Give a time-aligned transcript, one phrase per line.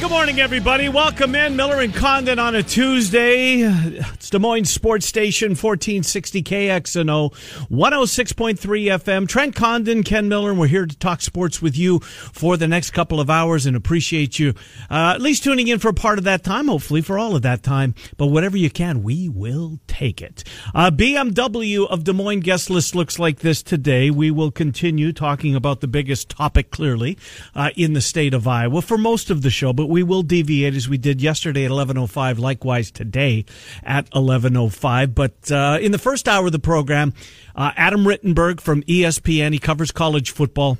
[0.00, 0.88] Good morning, everybody.
[0.88, 1.56] Welcome in.
[1.56, 3.58] Miller and Condon on a Tuesday.
[3.60, 7.30] It's Des Moines Sports Station, 1460 KXNO,
[7.68, 9.28] 106.3 FM.
[9.28, 12.92] Trent Condon, Ken Miller, and we're here to talk sports with you for the next
[12.92, 14.54] couple of hours and appreciate you
[14.90, 17.62] uh, at least tuning in for part of that time, hopefully for all of that
[17.62, 17.94] time.
[18.16, 20.44] But whatever you can, we will take it.
[20.74, 24.10] Uh, BMW of Des Moines guest list looks like this today.
[24.10, 27.18] We will continue talking about the biggest topic, clearly,
[27.54, 30.74] uh, in the state of Iowa for most of the show, but we will deviate
[30.74, 33.44] as we did yesterday at 11.05, likewise today
[33.82, 35.14] at 11.05.
[35.14, 37.12] But uh, in the first hour of the program,
[37.54, 40.78] uh, Adam Rittenberg from ESPN, he covers college football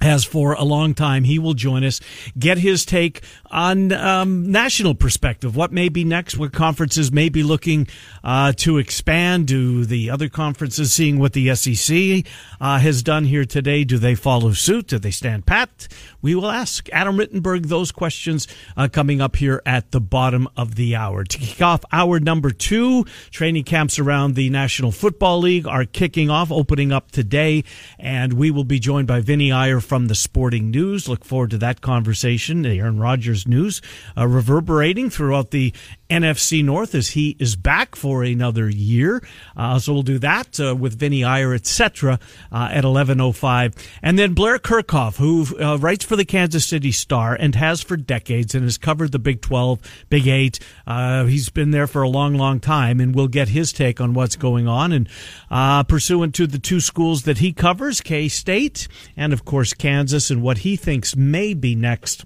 [0.00, 1.24] has for a long time.
[1.24, 2.00] He will join us,
[2.38, 5.56] get his take on um, national perspective.
[5.56, 6.38] What may be next?
[6.38, 7.88] What conferences may be looking
[8.22, 9.48] uh, to expand?
[9.48, 12.24] Do the other conferences, seeing what the SEC
[12.60, 14.88] uh, has done here today, do they follow suit?
[14.88, 15.88] Do they stand pat?
[16.20, 20.74] We will ask Adam Rittenberg those questions uh, coming up here at the bottom of
[20.74, 21.24] the hour.
[21.24, 26.28] To kick off hour number two, training camps around the National Football League are kicking
[26.28, 27.62] off, opening up today,
[27.98, 31.08] and we will be joined by Vinny Iyer from the Sporting News.
[31.08, 32.62] Look forward to that conversation.
[32.62, 33.80] The Aaron Rodgers news
[34.16, 35.72] uh, reverberating throughout the
[36.10, 39.22] NFC North as he is back for another year.
[39.56, 42.18] Uh, so we'll do that uh, with Vinny Iyer, etc.
[42.50, 47.34] Uh, at 11:05, and then Blair Kerkhoff, who uh, writes for the Kansas City Star
[47.34, 50.58] and has for decades and has covered the Big 12, Big Eight.
[50.86, 54.14] Uh, he's been there for a long, long time, and we'll get his take on
[54.14, 54.92] what's going on.
[54.92, 55.08] And
[55.50, 60.30] uh, pursuant to the two schools that he covers, K State and of course Kansas,
[60.30, 62.24] and what he thinks may be next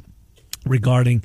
[0.64, 1.22] regarding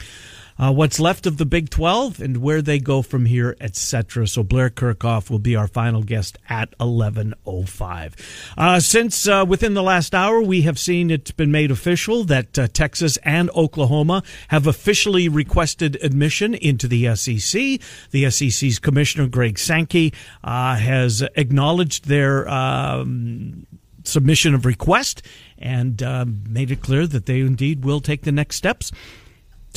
[0.60, 4.28] uh, what's left of the Big 12 and where they go from here, etc.
[4.28, 8.14] So Blair Kerkhoff will be our final guest at 11:05.
[8.58, 12.58] Uh, since uh, within the last hour we have seen it's been made official that
[12.58, 17.80] uh, Texas and Oklahoma have officially requested admission into the SEC.
[18.12, 20.14] The SEC's commissioner Greg Sankey
[20.44, 23.68] uh, has acknowledged their um,
[24.04, 25.22] submission of request
[25.58, 28.92] and uh, made it clear that they indeed will take the next steps.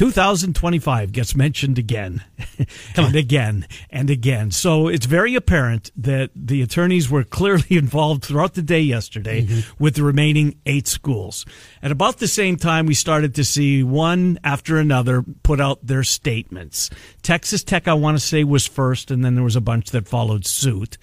[0.01, 2.25] 2025 gets mentioned again
[2.97, 4.51] and again and again.
[4.51, 9.75] So it's very apparent that the attorneys were clearly involved throughout the day yesterday mm-hmm.
[9.79, 11.45] with the remaining eight schools.
[11.83, 16.03] At about the same time, we started to see one after another put out their
[16.03, 16.89] statements.
[17.21, 20.09] Texas Tech, I want to say, was first, and then there was a bunch that
[20.09, 20.97] followed suit.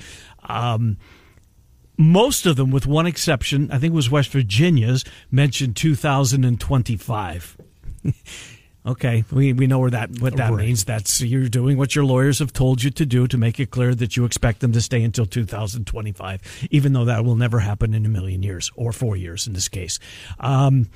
[0.50, 0.97] Um,
[2.00, 7.57] most of them, with one exception, I think it was West Virginia's, mentioned 2025.
[8.88, 10.66] Okay, we, we know where that what that right.
[10.66, 10.86] means.
[10.86, 13.94] That's you're doing what your lawyers have told you to do to make it clear
[13.94, 18.06] that you expect them to stay until 2025, even though that will never happen in
[18.06, 20.00] a million years or four years in this case.
[20.40, 20.90] Um,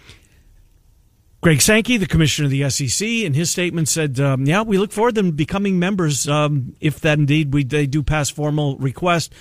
[1.41, 4.94] Greg Sankey, the commissioner of the SEC, in his statement said, um, "Yeah, we look
[4.94, 9.34] forward to them becoming members um, if that indeed we they do pass formal request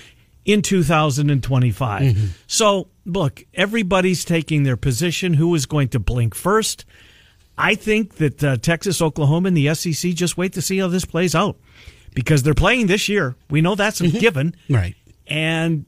[0.44, 2.26] in 2025." Mm-hmm.
[2.48, 5.34] So, look, everybody's taking their position.
[5.34, 6.84] Who is going to blink first?
[7.60, 11.04] I think that uh, Texas, Oklahoma, and the SEC just wait to see how this
[11.04, 11.56] plays out
[12.14, 13.36] because they're playing this year.
[13.50, 14.18] We know that's a mm-hmm.
[14.18, 14.56] given.
[14.68, 14.94] Right.
[15.26, 15.84] And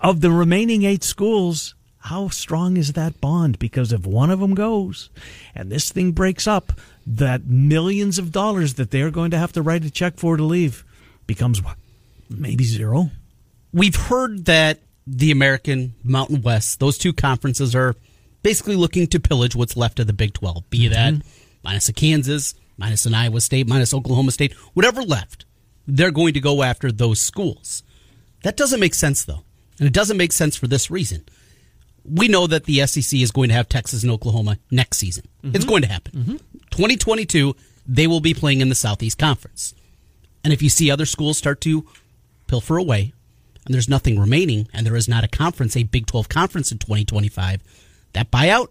[0.00, 3.58] of the remaining eight schools, how strong is that bond?
[3.58, 5.10] Because if one of them goes
[5.54, 6.72] and this thing breaks up,
[7.06, 10.42] that millions of dollars that they're going to have to write a check for to
[10.42, 10.84] leave
[11.26, 11.76] becomes what?
[12.30, 13.10] Maybe zero.
[13.72, 17.96] We've heard that the American Mountain West, those two conferences are
[18.42, 20.94] basically looking to pillage what's left of the Big 12, be mm-hmm.
[20.94, 21.24] that
[21.62, 25.44] minus a Kansas, minus an Iowa State, minus Oklahoma State, whatever left.
[25.86, 27.82] They're going to go after those schools.
[28.42, 29.44] That doesn't make sense, though.
[29.78, 31.24] And it doesn't make sense for this reason.
[32.04, 35.24] We know that the SEC is going to have Texas and Oklahoma next season.
[35.42, 35.56] Mm-hmm.
[35.56, 36.12] It's going to happen.
[36.12, 36.36] Mm-hmm.
[36.70, 37.54] 2022,
[37.86, 39.74] they will be playing in the Southeast Conference.
[40.44, 41.86] And if you see other schools start to
[42.48, 43.12] pilfer away,
[43.64, 46.78] and there's nothing remaining, and there is not a conference, a Big 12 conference in
[46.78, 47.62] 2025,
[48.12, 48.68] that buyout,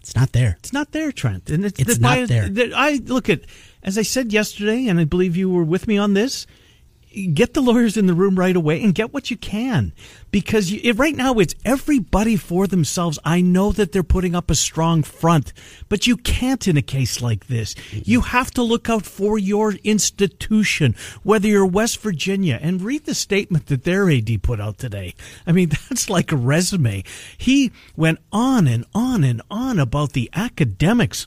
[0.00, 0.56] it's not there.
[0.58, 1.48] It's not there, Trent.
[1.48, 2.50] And it's, it's not there.
[2.74, 3.42] I look at,
[3.82, 6.46] as I said yesterday, and I believe you were with me on this.
[7.12, 9.92] Get the lawyers in the room right away and get what you can
[10.30, 13.18] because you, right now it's everybody for themselves.
[13.24, 15.52] I know that they're putting up a strong front,
[15.88, 17.74] but you can't in a case like this.
[17.74, 18.00] Mm-hmm.
[18.04, 23.14] You have to look out for your institution, whether you're West Virginia and read the
[23.14, 25.14] statement that their AD put out today.
[25.46, 27.04] I mean, that's like a resume.
[27.36, 31.26] He went on and on and on about the academics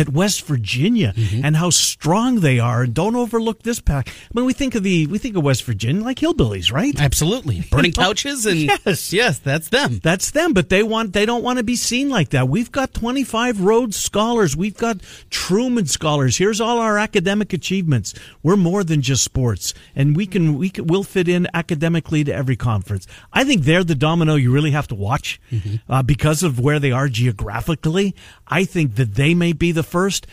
[0.00, 1.44] at West Virginia mm-hmm.
[1.44, 2.82] and how strong they are.
[2.82, 4.08] And don't overlook this pack.
[4.08, 6.98] I mean, we think of the we think of West Virginia like hillbillies, right?
[6.98, 10.00] Absolutely, burning couches and yes, yes, that's them.
[10.02, 10.54] That's them.
[10.54, 12.48] But they want they don't want to be seen like that.
[12.48, 14.56] We've got twenty five Rhodes scholars.
[14.56, 16.38] We've got Truman scholars.
[16.38, 18.14] Here's all our academic achievements.
[18.42, 22.34] We're more than just sports, and we can we can, we'll fit in academically to
[22.34, 23.06] every conference.
[23.32, 25.76] I think they're the domino you really have to watch mm-hmm.
[25.92, 28.14] uh, because of where they are geographically.
[28.46, 30.26] I think that they may be the first.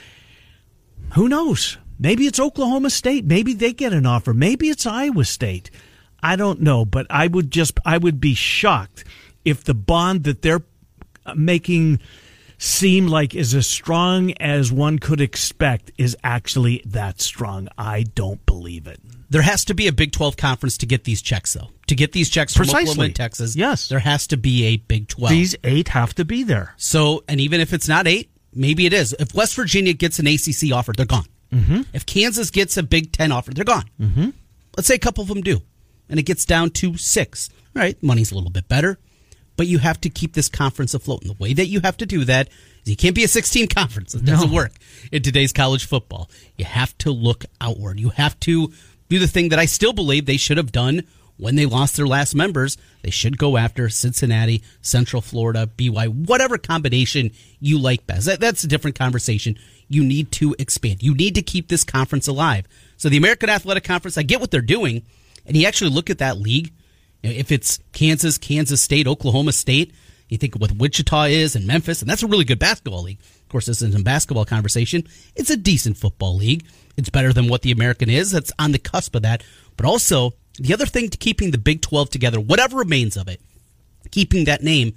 [1.14, 1.78] Who knows?
[2.00, 3.26] Maybe it's Oklahoma State.
[3.26, 4.34] Maybe they get an offer.
[4.34, 5.72] Maybe it's Iowa State.
[6.22, 9.04] I don't know, but I would just I would be shocked
[9.46, 10.64] if the bond that they're
[11.26, 12.00] uh, making
[12.58, 17.68] seem like is as strong as one could expect is actually that strong.
[17.78, 19.00] I don't believe it.
[19.30, 21.70] There has to be a Big 12 conference to get these checks, though.
[21.88, 22.84] To get these checks from Precisely.
[22.84, 25.30] Oklahoma and Texas, yes, there has to be a Big 12.
[25.30, 26.74] These eight have to be there.
[26.78, 29.14] So, and even if it's not eight, maybe it is.
[29.20, 31.26] If West Virginia gets an ACC offer, they're gone.
[31.54, 31.82] Mm-hmm.
[31.94, 33.86] If Kansas gets a Big 10 offer, they're gone.
[34.00, 34.30] Mm-hmm.
[34.76, 35.62] Let's say a couple of them do,
[36.10, 37.50] and it gets down to six.
[37.76, 39.00] All right, money's a little bit better,
[39.56, 41.22] but you have to keep this conference afloat.
[41.22, 42.50] And the way that you have to do that
[42.84, 44.14] is you can't be a 16 conference.
[44.14, 44.56] It doesn't no.
[44.56, 44.74] work
[45.12, 46.30] in today's college football.
[46.58, 48.00] You have to look outward.
[48.00, 48.72] You have to
[49.10, 51.04] do the thing that I still believe they should have done
[51.38, 52.78] when they lost their last members.
[53.04, 58.26] They should go after Cincinnati, Central Florida, BY, whatever combination you like best.
[58.26, 59.58] That, that's a different conversation.
[59.88, 61.02] You need to expand.
[61.02, 62.68] You need to keep this conference alive.
[62.98, 65.04] So the American Athletic Conference, I get what they're doing,
[65.46, 66.74] and you actually look at that league.
[67.24, 69.94] If it's Kansas, Kansas State, Oklahoma State,
[70.30, 73.20] you think what Wichita is and Memphis, and that's a really good basketball league.
[73.20, 75.08] Of course, this isn't a basketball conversation.
[75.36, 76.66] It's a decent football league.
[76.98, 78.32] It's better than what the American is.
[78.32, 79.44] That's on the cusp of that.
[79.78, 83.42] But also, the other thing to keeping the Big 12 together, whatever remains of it,
[84.12, 84.94] keeping that name,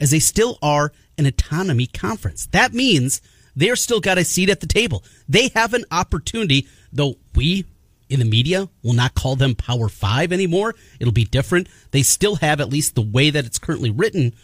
[0.00, 2.46] as they still are an autonomy conference.
[2.46, 3.20] That means
[3.54, 5.04] they're still got a seat at the table.
[5.28, 7.66] They have an opportunity, though we
[8.08, 10.74] in the media will not call them Power Five anymore.
[11.00, 11.68] It'll be different.
[11.90, 14.34] They still have, at least the way that it's currently written,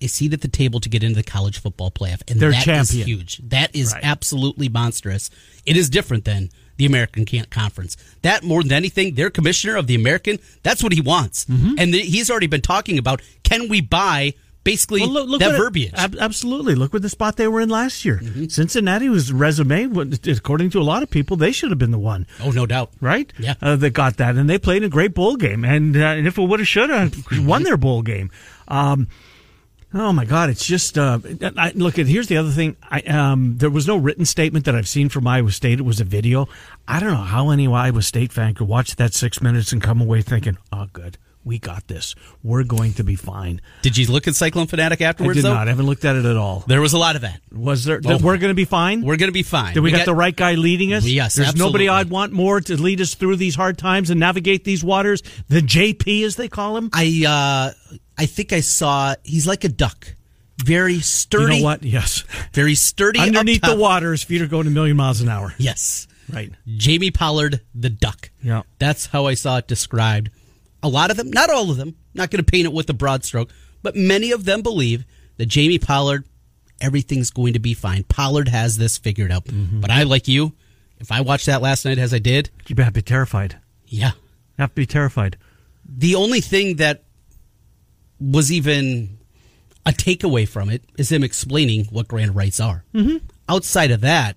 [0.00, 2.22] a seat at the table to get into the college football playoff.
[2.28, 3.00] And They're that champion.
[3.00, 3.38] is huge.
[3.48, 4.04] That is right.
[4.04, 5.30] absolutely monstrous.
[5.64, 7.96] It is different than the American Conference.
[8.22, 11.44] That more than anything, their commissioner of the American, that's what he wants.
[11.46, 11.74] Mm-hmm.
[11.78, 14.34] And he's already been talking about can we buy
[14.66, 15.92] basically well, look, look that verbiage.
[15.92, 16.74] It, ab- absolutely.
[16.74, 18.18] Look what the spot they were in last year.
[18.22, 18.46] Mm-hmm.
[18.46, 19.84] Cincinnati was resume,
[20.26, 22.26] according to a lot of people, they should have been the one.
[22.42, 22.90] Oh, no doubt.
[23.00, 23.32] Right?
[23.38, 23.54] Yeah.
[23.62, 24.34] Uh, that got that.
[24.34, 25.64] And they played a great bowl game.
[25.64, 27.14] And, uh, and if it would have, should have,
[27.46, 28.30] won their bowl game.
[28.68, 29.06] Um,
[29.94, 30.50] Oh my God!
[30.50, 31.18] It's just uh,
[31.56, 32.06] I, look at.
[32.06, 32.76] Here's the other thing.
[32.82, 35.78] I, um, there was no written statement that I've seen from Iowa State.
[35.78, 36.48] It was a video.
[36.88, 40.00] I don't know how any Iowa State fan could watch that six minutes and come
[40.00, 42.16] away thinking, "Oh, good, we got this.
[42.42, 45.38] We're going to be fine." Did you look at Cyclone Fanatic afterwards?
[45.38, 45.54] I did though?
[45.54, 45.68] not.
[45.68, 46.64] I haven't looked at it at all.
[46.66, 47.40] There was a lot of that.
[47.52, 48.00] Was there?
[48.04, 49.02] Oh, we're going to be fine.
[49.02, 49.74] We're going to be fine.
[49.74, 51.06] Did we, we got, got, the right guy leading us?
[51.06, 51.86] Yes, There's absolutely.
[51.86, 55.22] nobody I'd want more to lead us through these hard times and navigate these waters.
[55.48, 56.90] The JP, as they call him.
[56.92, 57.24] I
[57.94, 59.14] uh, I think I saw.
[59.24, 60.16] He's like a duck
[60.64, 61.56] very sturdy.
[61.56, 61.82] You know what?
[61.82, 62.24] Yes.
[62.52, 63.20] Very sturdy.
[63.20, 65.54] Underneath the water, his feet are going a million miles an hour.
[65.58, 66.08] Yes.
[66.32, 66.52] Right.
[66.66, 68.30] Jamie Pollard, the duck.
[68.42, 68.62] Yeah.
[68.78, 70.30] That's how I saw it described.
[70.82, 72.94] A lot of them, not all of them, not going to paint it with a
[72.94, 73.50] broad stroke,
[73.82, 75.04] but many of them believe
[75.36, 76.24] that Jamie Pollard,
[76.80, 78.04] everything's going to be fine.
[78.04, 79.44] Pollard has this figured out.
[79.44, 79.80] Mm-hmm.
[79.80, 80.54] But I, like you,
[80.98, 83.58] if I watched that last night as I did, you'd have to be terrified.
[83.86, 84.12] Yeah.
[84.14, 85.36] You have to be terrified.
[85.88, 87.04] The only thing that
[88.20, 89.18] was even
[89.84, 92.84] a takeaway from it is him explaining what grant rights are.
[92.94, 93.24] Mm-hmm.
[93.48, 94.36] Outside of that,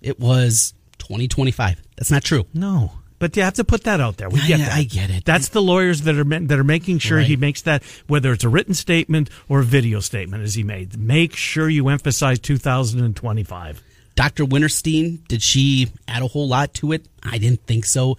[0.00, 1.80] it was 2025.
[1.96, 2.46] That's not true.
[2.52, 2.92] No.
[3.20, 4.28] But you have to put that out there.
[4.28, 4.72] We get I, that.
[4.72, 5.24] I get it.
[5.24, 7.26] That's the lawyers that are that are making sure right.
[7.26, 10.98] he makes that, whether it's a written statement or a video statement, as he made.
[10.98, 13.82] Make sure you emphasize 2025.
[14.16, 14.44] Dr.
[14.44, 17.06] Wintersteen, did she add a whole lot to it?
[17.22, 18.18] I didn't think so.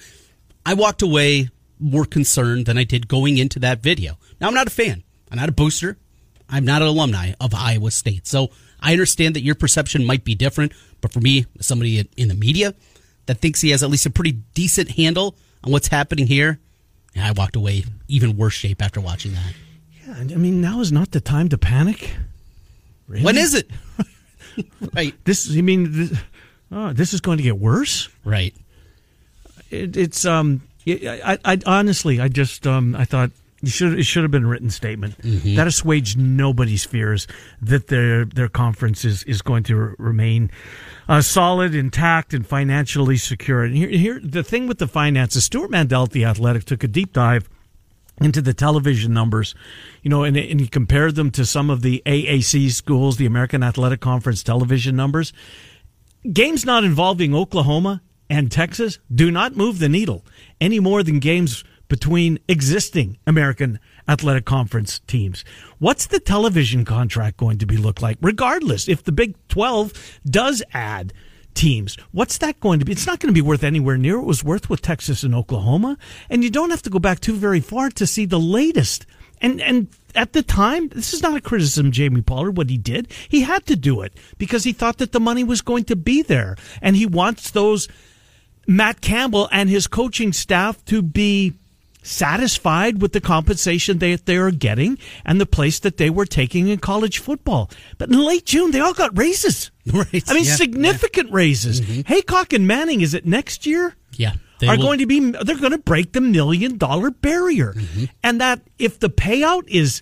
[0.65, 1.49] I walked away
[1.83, 4.17] more concerned than I did going into that video.
[4.39, 5.03] Now, I'm not a fan.
[5.29, 5.97] I'm not a booster.
[6.49, 8.27] I'm not an alumni of Iowa State.
[8.27, 8.49] So
[8.79, 12.73] I understand that your perception might be different, but for me, somebody in the media
[13.25, 16.59] that thinks he has at least a pretty decent handle on what's happening here,
[17.19, 19.53] I walked away even worse shape after watching that.
[20.05, 22.15] Yeah, I mean, now is not the time to panic.
[23.07, 23.23] Really?
[23.23, 23.69] When is it?
[24.93, 25.13] right.
[25.23, 26.19] This, you mean, this,
[26.71, 28.09] oh, this is going to get worse?
[28.23, 28.55] Right.
[29.69, 33.31] It, it's um I, I, I honestly, I just, um, I thought
[33.63, 35.15] it should it should have been a written statement
[35.55, 37.27] that assuaged nobody's fears
[37.61, 40.51] that their their conference is, is going to remain
[41.07, 43.63] uh, solid, intact, and financially secure.
[43.63, 46.87] And here, here, the thing with the finances, Stewart Mandel at the Athletic took a
[46.89, 47.49] deep dive
[48.21, 49.55] into the television numbers,
[50.01, 53.63] you know, and, and he compared them to some of the AAC schools, the American
[53.63, 55.33] Athletic Conference television numbers.
[56.31, 60.25] Games not involving Oklahoma and Texas do not move the needle
[60.63, 65.43] any more than games between existing American Athletic Conference teams.
[65.79, 70.63] What's the television contract going to be look like regardless if the Big 12 does
[70.73, 71.13] add
[71.53, 71.97] teams.
[72.11, 72.91] What's that going to be?
[72.91, 75.35] It's not going to be worth anywhere near what it was worth with Texas and
[75.35, 75.97] Oklahoma.
[76.29, 79.05] And you don't have to go back too very far to see the latest.
[79.39, 83.11] And and at the time, this is not a criticism Jamie Pollard what he did.
[83.29, 86.21] He had to do it because he thought that the money was going to be
[86.21, 86.55] there.
[86.81, 87.87] And he wants those
[88.67, 91.53] Matt Campbell and his coaching staff to be
[92.05, 96.67] satisfied with the compensation they, they are getting and the place that they were taking
[96.67, 97.69] in college football.
[97.97, 99.71] But in late June, they all got raises.
[99.85, 100.23] Right.
[100.29, 101.81] I mean, Yeah, significant raises.
[101.81, 102.01] Mm-hmm.
[102.07, 103.95] Haycock and Manning, is it next year?
[104.13, 104.31] Yeah.
[104.59, 107.73] They are will- going to be, they're going to break the million dollar barrier.
[107.73, 108.05] Mm-hmm.
[108.23, 110.01] And that if the payout is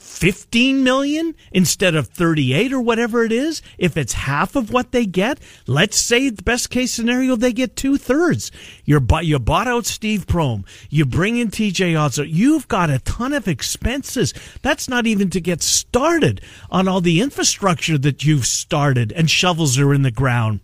[0.00, 5.04] 15 million instead of 38 or whatever it is, if it's half of what they
[5.06, 8.50] get, let's say the best case scenario, they get two thirds.
[8.84, 10.66] You're, you bought out Steve Prohm.
[10.88, 12.26] You bring in TJ Otzo.
[12.28, 14.32] You've got a ton of expenses.
[14.62, 16.40] That's not even to get started
[16.70, 20.60] on all the infrastructure that you've started and shovels are in the ground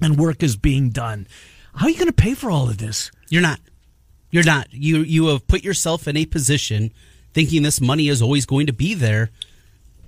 [0.00, 1.26] and work is being done.
[1.74, 3.10] How are you going to pay for all of this?
[3.30, 3.60] You're not.
[4.30, 4.72] You're not.
[4.72, 6.92] You you have put yourself in a position
[7.34, 9.30] thinking this money is always going to be there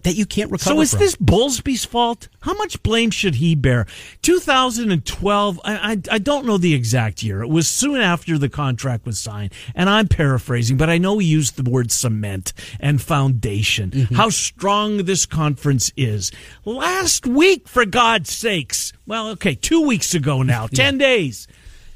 [0.07, 1.01] that you can't recover So is from.
[1.01, 2.29] this Bowlesby's fault?
[2.41, 3.87] How much blame should he bear?
[4.23, 7.43] 2012, I, I, I don't know the exact year.
[7.43, 9.53] It was soon after the contract was signed.
[9.75, 13.91] And I'm paraphrasing, but I know he used the word cement and foundation.
[13.91, 14.15] Mm-hmm.
[14.15, 16.31] How strong this conference is.
[16.65, 18.93] Last week, for God's sakes.
[19.07, 21.49] Well, okay, two weeks ago now, 10 days.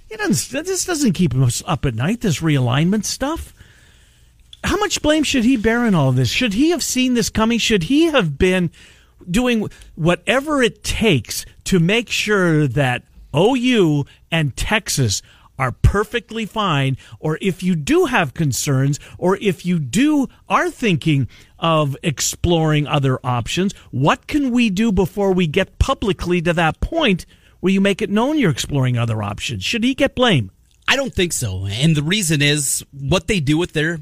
[0.08, 3.54] It doesn't, this doesn't keep us up at night, this realignment stuff
[4.70, 6.28] how much blame should he bear in all of this?
[6.28, 7.58] Should he have seen this coming?
[7.58, 8.70] Should he have been
[9.28, 13.02] doing whatever it takes to make sure that
[13.36, 15.22] OU and Texas
[15.58, 21.26] are perfectly fine or if you do have concerns or if you do are thinking
[21.58, 27.26] of exploring other options what can we do before we get publicly to that point
[27.58, 30.50] where you make it known you're exploring other options should he get blame
[30.88, 31.66] I don't think so.
[31.66, 34.00] And the reason is what they do with their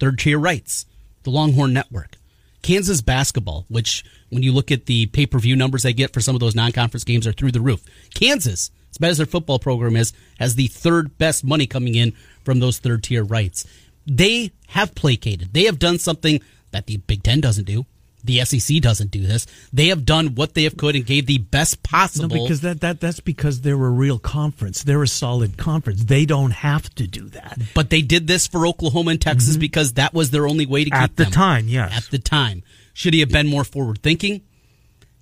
[0.00, 0.86] third tier rights,
[1.22, 2.16] the Longhorn Network.
[2.62, 6.20] Kansas basketball, which when you look at the pay per view numbers they get for
[6.20, 7.84] some of those non conference games are through the roof.
[8.14, 12.12] Kansas, as bad as their football program is, has the third best money coming in
[12.44, 13.64] from those third tier rights.
[14.06, 15.52] They have placated.
[15.52, 16.40] They have done something
[16.70, 17.86] that the Big Ten doesn't do.
[18.24, 19.46] The SEC doesn't do this.
[19.72, 22.36] They have done what they have could and gave the best possible.
[22.36, 24.82] No, because that, that that's because they're a real conference.
[24.82, 26.04] They're a solid conference.
[26.04, 27.58] They don't have to do that.
[27.74, 30.90] But they did this for Oklahoma and Texas because that was their only way to
[30.90, 31.04] keep Mm-hmm.
[31.04, 31.32] At the them.
[31.32, 31.96] time, yes.
[31.96, 32.62] At the time.
[32.92, 34.42] Should he have been more forward thinking?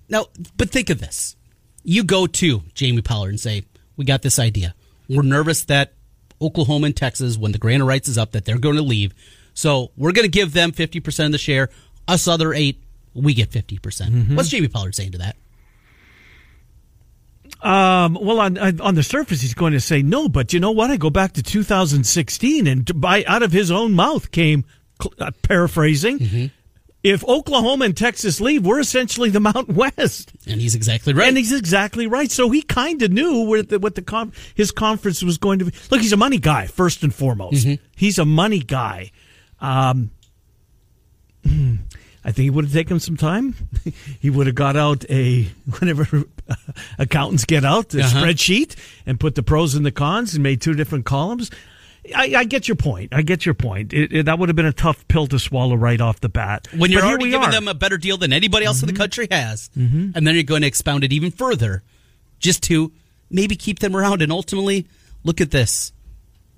[0.09, 0.25] Now,
[0.57, 1.35] but think of this.
[1.83, 3.63] You go to Jamie Pollard and say,
[3.95, 4.73] We got this idea.
[5.07, 5.93] We're nervous that
[6.41, 9.13] Oklahoma and Texas, when the grant of rights is up, that they're going to leave.
[9.53, 11.69] So we're going to give them 50% of the share.
[12.07, 12.81] Us other eight,
[13.17, 13.81] we get 50%.
[13.81, 14.35] percent Mm-hmm.
[14.35, 15.35] What's Jamie Pollard saying to that?
[17.61, 20.91] Um, well, on on the surface, he's going to say no, but you know what?
[20.91, 24.63] I go back to 2016, and by out of his own mouth came,
[25.19, 26.51] uh, paraphrasing,
[27.03, 30.33] if Oklahoma and Texas leave, we're essentially the Mountain West.
[30.45, 31.27] And he's exactly right.
[31.27, 32.29] And he's exactly right.
[32.29, 35.65] So he kind of knew what the, what the con- his conference was going to
[35.65, 35.71] be.
[35.89, 37.67] Look, he's a money guy first and foremost.
[37.95, 39.11] He's a money guy.
[39.59, 40.11] Um,
[42.27, 43.55] I think it would have taken some time.
[44.19, 45.43] he would have got out a
[45.79, 46.55] whenever uh,
[46.99, 48.21] accountants get out a Uh-huh.
[48.21, 51.49] spreadsheet and put the pros and the cons and made two different columns.
[52.15, 53.13] I, I get your point.
[53.13, 53.93] I get your point.
[53.93, 56.67] It, it- that would have been a tough pill to swallow right off the bat.
[56.75, 57.51] when you're already giving are.
[57.51, 59.01] them a better deal than anybody else in the mm-hmm.
[59.01, 60.11] country has, mm-hmm.
[60.15, 61.81] and then you're going to expound it even further,
[62.39, 62.91] just to
[63.29, 64.21] maybe keep them around.
[64.21, 64.85] And ultimately,
[65.23, 65.91] look at this: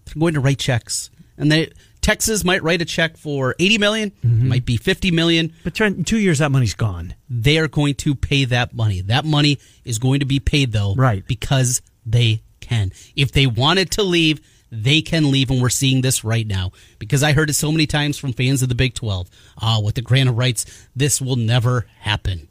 [0.05, 1.71] they're going to write checks, and they
[2.01, 5.53] Texas might write a check for eighty million, might be fifty million.
[5.63, 7.13] but Trent, in two years that money's gone.
[7.29, 9.01] They are going to pay that money.
[9.01, 11.25] That money is going to be paid though, Right.
[11.27, 12.91] Because they can.
[13.15, 14.41] If they wanted to leave.
[14.72, 17.88] They can leave, and we're seeing this right now because I heard it so many
[17.88, 19.27] times from fans of the Big 12.
[19.60, 22.48] Ah, with the grant of rights, this will never happen.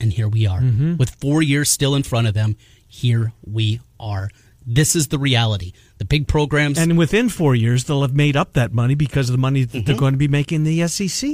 [0.00, 0.62] And here we are.
[0.96, 2.56] With four years still in front of them,
[2.88, 4.30] here we are.
[4.66, 5.74] This is the reality.
[6.00, 6.78] The big programs.
[6.78, 9.76] And within four years, they'll have made up that money because of the money that
[9.78, 9.84] Mm-hmm.
[9.86, 11.30] they're going to be making the SEC.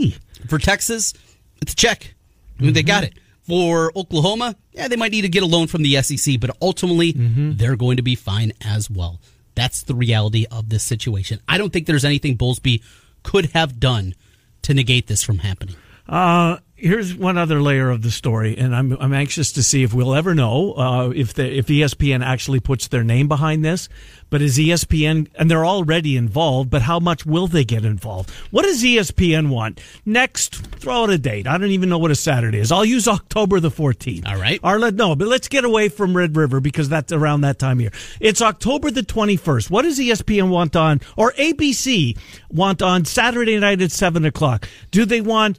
[0.49, 1.15] For Texas,
[1.63, 2.15] it's a check.
[2.59, 3.17] I mean, They got Mm-hmm.
[3.17, 3.23] it.
[3.47, 7.13] For Oklahoma, yeah, they might need to get a loan from the SEC, but ultimately,
[7.13, 7.53] Mm-hmm.
[7.59, 9.21] they're going to be fine as well.
[9.55, 11.39] That's the reality of this situation.
[11.49, 12.83] I don't think there's anything Bowlesby
[13.23, 14.15] could have done
[14.63, 15.77] to negate this from happening.
[16.09, 19.92] Uh, here's one other layer of the story, and I'm I'm anxious to see if
[19.95, 23.88] we'll ever know uh, if the if ESPN actually puts their name behind this.
[24.28, 26.68] But is ESPN and they're already involved?
[26.68, 28.30] But how much will they get involved?
[28.50, 30.56] What does ESPN want next?
[30.56, 31.47] Throw out a date.
[31.47, 32.73] I don't even know what a Saturday is.
[32.73, 34.26] I'll use October the 14th.
[34.26, 34.59] All right.
[34.64, 37.78] Or let no, but let's get away from Red River because that's around that time
[37.78, 37.92] here.
[38.21, 39.71] It's October the 21st.
[39.71, 42.18] What does ESPN want on, or ABC
[42.50, 44.68] want on Saturday night at 7 o'clock?
[44.90, 45.59] Do they want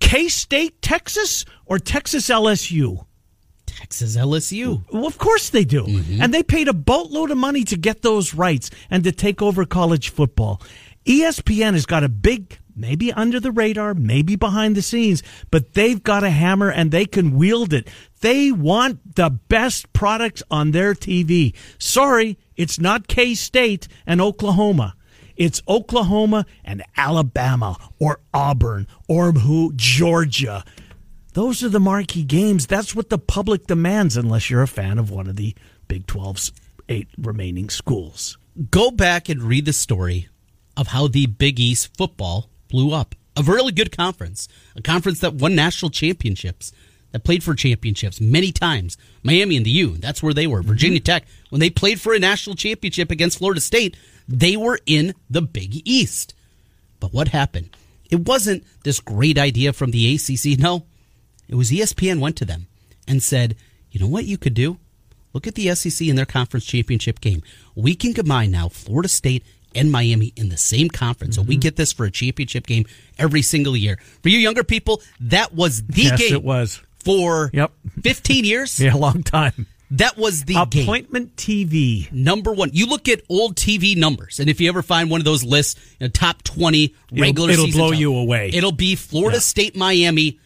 [0.00, 3.06] K State, Texas, or Texas LSU?
[3.66, 4.84] Texas LSU.
[4.90, 5.84] Well, of course they do.
[5.84, 6.22] Mm-hmm.
[6.22, 9.64] And they paid a boatload of money to get those rights and to take over
[9.66, 10.62] college football.
[11.04, 16.02] ESPN has got a big, maybe under the radar, maybe behind the scenes, but they've
[16.02, 17.88] got a hammer and they can wield it.
[18.20, 21.54] They want the best products on their TV.
[21.78, 24.96] Sorry, it's not K State and Oklahoma.
[25.36, 30.64] It's Oklahoma and Alabama or Auburn or who Georgia.
[31.34, 32.66] Those are the marquee games.
[32.66, 35.54] That's what the public demands, unless you're a fan of one of the
[35.88, 36.52] Big 12's
[36.88, 38.38] eight remaining schools.
[38.70, 40.28] Go back and read the story
[40.76, 43.14] of how the Big East football blew up.
[43.36, 46.72] A really good conference, a conference that won national championships,
[47.12, 48.96] that played for championships many times.
[49.22, 50.62] Miami and the U, that's where they were.
[50.62, 51.04] Virginia mm-hmm.
[51.04, 53.96] Tech, when they played for a national championship against Florida State,
[54.28, 56.34] they were in the Big East.
[57.00, 57.70] But what happened?
[58.10, 60.58] It wasn't this great idea from the ACC.
[60.58, 60.84] No,
[61.48, 62.66] it was ESPN went to them
[63.06, 63.56] and said,
[63.90, 64.78] you know what you could do?
[65.32, 67.42] Look at the SEC in their conference championship game.
[67.74, 71.36] We can combine now Florida State and Miami in the same conference.
[71.36, 71.60] So we mm-hmm.
[71.60, 72.86] get this for a championship game
[73.18, 73.98] every single year.
[74.22, 76.34] For you younger people, that was the Yes, game.
[76.34, 76.80] it was.
[77.04, 77.72] For Yep.
[78.02, 79.66] 15 years, Yeah, a long time.
[79.92, 80.84] That was the game.
[80.84, 82.10] Appointment TV.
[82.12, 82.70] Number one.
[82.72, 85.80] You look at old TV numbers, and if you ever find one of those lists,
[86.00, 88.50] you know, top 20 regular season, it'll season blow top- you away.
[88.52, 89.40] It'll be Florida Yeah.
[89.40, 90.38] State, Miami,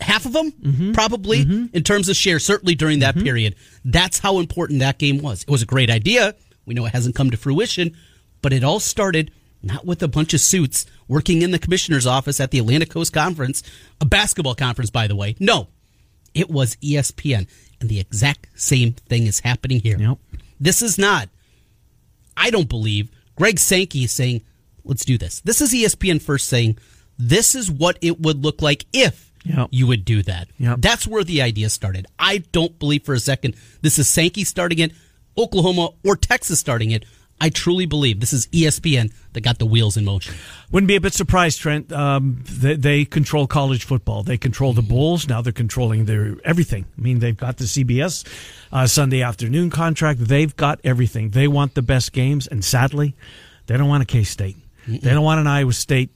[0.00, 0.92] half of them Mm-hmm.
[0.92, 5.42] probably in terms of share certainly during that period that's how important that game was
[5.42, 6.34] it was a great idea
[6.64, 7.94] we know it hasn't come to fruition
[8.40, 9.30] but it all started
[9.62, 13.12] not with a bunch of suits working in the commissioner's office at the atlantic coast
[13.12, 13.62] conference
[14.00, 15.68] a basketball conference by the way no
[16.34, 17.46] it was espn
[17.80, 20.18] and the exact same thing is happening here Yep.
[20.60, 21.28] this is not
[22.36, 24.42] I don't believe Greg Sankey is saying,
[24.84, 25.40] let's do this.
[25.40, 26.78] This is ESPN first saying,
[27.18, 29.68] this is what it would look like if Yep.
[29.72, 30.48] you would do that.
[30.58, 30.78] Yep.
[30.80, 32.06] That's where the idea started.
[32.18, 34.92] I don't believe for a second this is Sankey starting it,
[35.36, 37.04] Oklahoma or Texas starting it.
[37.40, 40.34] I truly believe this is ESPN that got the wheels in motion.
[40.70, 41.90] Wouldn't be a bit surprised, Trent.
[41.92, 44.22] Um, they, they control college football.
[44.22, 45.26] They control the Bulls.
[45.26, 46.84] Now they're controlling their everything.
[46.98, 48.26] I mean, they've got the CBS
[48.72, 50.20] uh, Sunday afternoon contract.
[50.20, 51.30] They've got everything.
[51.30, 53.16] They want the best games, and sadly,
[53.66, 54.56] they don't want a K State.
[54.86, 56.10] They don't want an Iowa State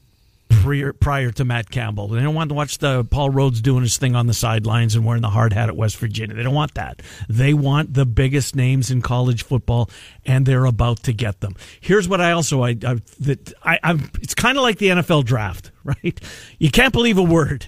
[0.64, 2.08] prior, prior to Matt Campbell.
[2.08, 5.04] They don't want to watch the Paul Rhoads doing his thing on the sidelines and
[5.04, 6.34] wearing the hard hat at West Virginia.
[6.34, 7.02] They don't want that.
[7.28, 9.90] They want the biggest names in college football,
[10.24, 11.54] and they're about to get them.
[11.80, 14.10] Here's what I also I, I that I, I'm.
[14.22, 16.18] It's kind of like the NFL draft, right?
[16.58, 17.66] You can't believe a word.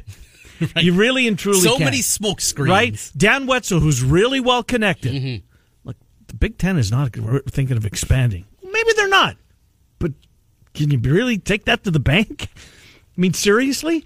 [0.76, 1.85] You really and truly So can't.
[1.85, 2.70] many smoke screens.
[2.70, 3.12] right?
[3.14, 5.12] Dan Wetzel, who's really well connected.
[5.12, 5.44] Mm-hmm.
[5.87, 5.96] Look,
[6.28, 7.12] the Big Ten is not
[7.50, 8.46] thinking of expanding.
[8.62, 9.37] Maybe they're not,
[9.98, 10.12] but
[10.72, 12.48] can you really take that to the bank?
[13.16, 14.05] I mean, seriously?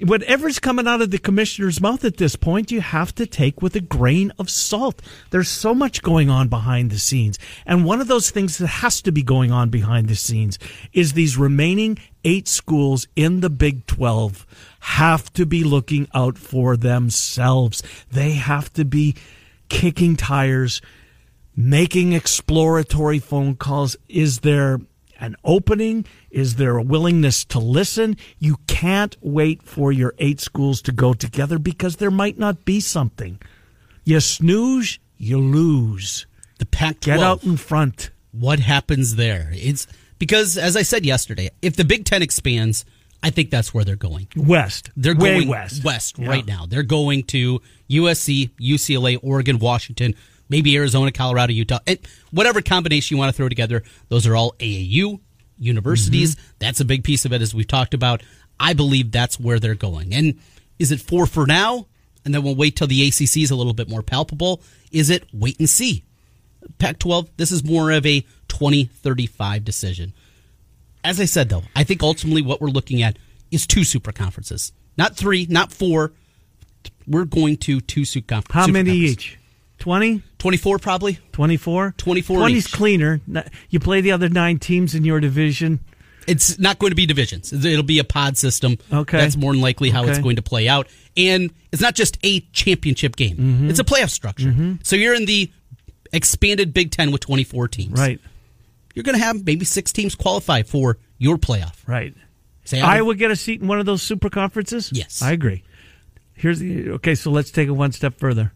[0.00, 3.76] Whatever's coming out of the commissioner's mouth at this point, you have to take with
[3.76, 5.00] a grain of salt.
[5.30, 7.38] There's so much going on behind the scenes.
[7.64, 10.58] And one of those things that has to be going on behind the scenes
[10.92, 14.46] is these remaining eight schools in the Big 12
[14.80, 17.82] have to be looking out for themselves.
[18.10, 19.14] They have to be
[19.68, 20.82] kicking tires,
[21.56, 23.96] making exploratory phone calls.
[24.08, 24.80] Is there
[25.24, 26.04] an opening?
[26.30, 28.16] Is there a willingness to listen?
[28.38, 32.80] You can't wait for your eight schools to go together because there might not be
[32.80, 33.40] something.
[34.04, 36.26] You snooze, you lose.
[36.58, 37.18] The Pac 12.
[37.18, 38.10] Get out in front.
[38.32, 39.50] what happens there?
[39.52, 39.86] It's
[40.18, 42.84] because, as I said yesterday, if the Big Ten expands,
[43.22, 44.28] I think that's where they're going.
[44.36, 44.90] West.
[44.96, 45.82] They're Way going west.
[45.84, 46.28] west Yeah.
[46.28, 46.66] right now.
[46.66, 47.60] They're going to
[47.90, 50.14] USC, UCLA, Oregon, Washington,
[50.48, 51.98] maybe Arizona, Colorado, Utah, and
[52.30, 53.82] whatever combination you want to throw together.
[54.08, 55.20] Those are all AAU
[55.58, 56.34] universities.
[56.34, 56.50] Mm-hmm.
[56.58, 58.22] That's a big piece of it, as we've talked about.
[58.58, 60.14] I believe that's where they're going.
[60.14, 60.38] And
[60.78, 61.86] is it four for now?
[62.24, 64.62] And then we'll wait till the ACC is a little bit more palpable.
[64.90, 66.04] Is it wait and see?
[66.78, 70.14] Pac 12, this is more of a 2035 decision.
[71.02, 73.18] As I said, though, I think ultimately what we're looking at
[73.50, 74.72] is two super conferences.
[74.96, 76.12] Not three, not four.
[77.06, 78.54] We're going to two super conferences.
[78.54, 79.38] How many each?
[79.84, 80.22] 20?
[80.38, 81.18] 24 probably.
[81.32, 81.94] 24?
[81.98, 82.72] 24 20's each.
[82.72, 83.20] cleaner.
[83.68, 85.80] You play the other nine teams in your division.
[86.26, 87.52] It's not going to be divisions.
[87.52, 88.78] It'll be a pod system.
[88.90, 89.18] Okay.
[89.18, 90.88] That's more than likely how it's going to play out.
[91.18, 93.68] And it's not just a championship game, Mm-hmm.
[93.68, 94.78] it's a playoff structure.
[94.84, 95.52] So you're in the
[96.14, 98.00] expanded Big Ten with 24 teams.
[98.00, 98.18] Right,
[98.94, 101.74] You're going to have maybe six teams qualify for your playoff.
[101.86, 102.14] right.
[102.64, 104.90] Say Iowa get a seat in one of those super conferences?
[104.94, 105.20] Yes.
[105.20, 105.62] I agree.
[106.32, 108.54] Here's the okay, so let's take it one step further.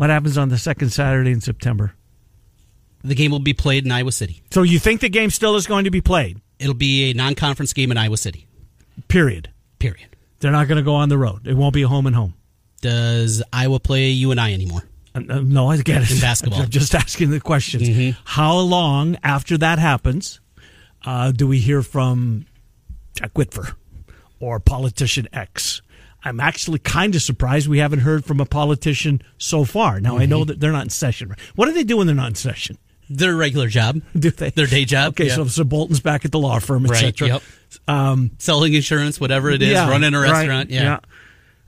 [0.00, 1.92] What happens on the second Saturday in September?
[3.04, 4.42] The game will be played in Iowa City.
[4.50, 6.40] So you think the game still is going to be played?
[6.58, 8.46] It'll be a non conference game in Iowa City.
[9.08, 9.50] Period.
[9.78, 10.16] Period.
[10.38, 11.46] They're not going to go on the road.
[11.46, 12.32] It won't be a home and home.
[12.80, 14.84] Does Iowa play you and I anymore?
[15.14, 16.10] Uh, uh, no, I get it.
[16.10, 16.62] In basketball.
[16.62, 17.86] I'm just asking the questions.
[17.86, 18.16] Mhm.
[18.24, 20.40] How long after that happens
[21.04, 22.46] uh, do we hear from
[23.16, 23.74] Jack Whitver
[24.38, 25.82] or politician X?
[26.22, 30.00] I'm actually kind of surprised we haven't heard from a politician so far.
[30.00, 30.30] Now I Mm-hmm.
[30.30, 31.34] know that they're not in session.
[31.54, 32.76] What do they do when they're not in session?
[33.08, 34.50] Their regular job, Do they?
[34.50, 35.10] their day job.
[35.14, 35.34] Okay, yeah.
[35.34, 37.02] so so Bolton's back at the law firm, right.
[37.02, 37.28] etc.
[37.28, 37.42] Yep.
[37.88, 40.70] Um, Selling insurance, whatever it is, yeah, running a right, restaurant.
[40.70, 40.98] yeah.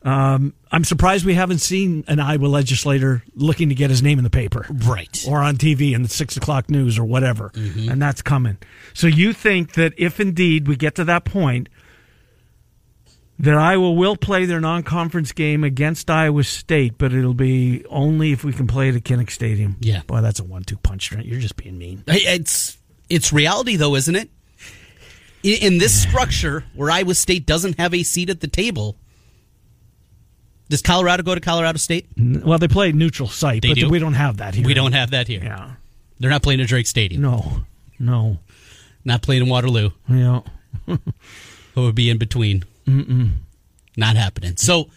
[0.05, 4.25] Um, I'm surprised we haven't seen an Iowa legislator looking to get his name in
[4.25, 4.67] the paper.
[4.69, 5.25] Right.
[5.29, 7.89] or on TV in the six o'clock news or whatever, Mm-hmm.
[7.89, 8.59] and that's coming.
[8.95, 11.69] So you think that if indeed we get to that point,
[13.43, 18.45] that Iowa will play their non-conference game against Iowa State, but it'll be only if
[18.45, 19.77] we can play it at Kinnick Stadium.
[19.81, 20.03] Yeah.
[20.07, 21.09] boy, that's a one-two punch.
[21.09, 21.27] Trent.
[21.27, 22.05] You're just being mean.
[22.07, 22.79] It's
[23.11, 24.31] it's reality though, isn't it?
[25.43, 28.97] In, this structure where Iowa State doesn't have a seat at the table,
[30.69, 32.07] does Colorado go to Colorado State?
[32.17, 33.91] Well, they play neutral site, They but do?
[33.91, 34.65] we don't have that here.
[34.65, 35.43] We don't have that here.
[35.43, 35.73] Yeah.
[36.21, 37.21] They're not playing at Drake Stadium.
[37.23, 37.63] No.
[37.99, 38.39] No.
[39.05, 39.91] Not playing in Waterloo.
[40.09, 40.43] Yeah.
[40.87, 40.99] Who
[41.83, 42.65] would be in between?
[42.87, 43.31] Mm-mm.
[43.97, 44.57] Not happening.
[44.57, 44.89] So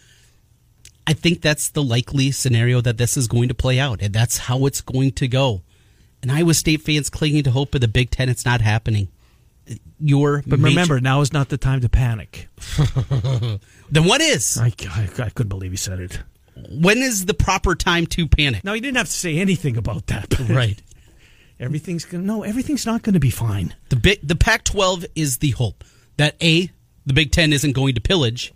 [1.06, 4.38] I think that's the likely scenario that this is going to play out, and that's
[4.38, 5.62] how it's going to go.
[6.22, 9.08] And Iowa State fans clinging to hope of the Big Ten, it's not happening.
[10.00, 12.48] Your But major- remember, now is not the time to panic.
[13.90, 14.58] then what is?
[14.58, 16.20] I, I, I couldn't believe he said it.
[16.70, 18.64] When is the proper time to panic?
[18.64, 20.38] No, he didn't have to say anything about that.
[20.48, 20.80] Right.
[21.60, 22.42] Everything's gonna no.
[22.42, 23.74] Everything's not going to be fine.
[23.88, 25.84] The big, the Pac-12 is the hope
[26.18, 26.70] that a
[27.06, 28.52] the Big Ten isn't going to pillage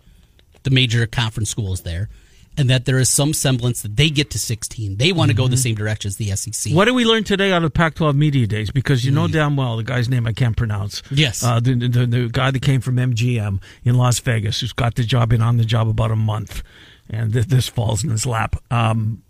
[0.63, 2.09] the major conference schools there,
[2.57, 4.97] and that there is some semblance that they get to 16.
[4.97, 6.73] They want to go the same direction as the SEC.
[6.73, 8.69] What did we learn today out of Pac-12 media days?
[8.69, 11.01] Because you know damn well the guy's name I can't pronounce.
[11.09, 11.43] Yes.
[11.43, 15.03] uh, the, the the guy that came from MGM in Las Vegas, who's got the
[15.03, 16.61] job, been on the job about a month,
[17.09, 18.55] and th- this falls in his lap.
[18.69, 19.23] Um,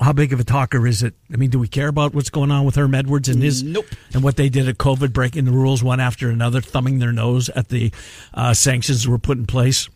[0.00, 1.14] how big of a talker is it?
[1.32, 3.86] I mean, do we care about what's going on with Herm Edwards and his Nope.
[4.12, 7.48] and what they did at COVID, breaking the rules one after another, thumbing their nose
[7.50, 7.92] at the
[8.34, 9.88] uh, sanctions that were put in place?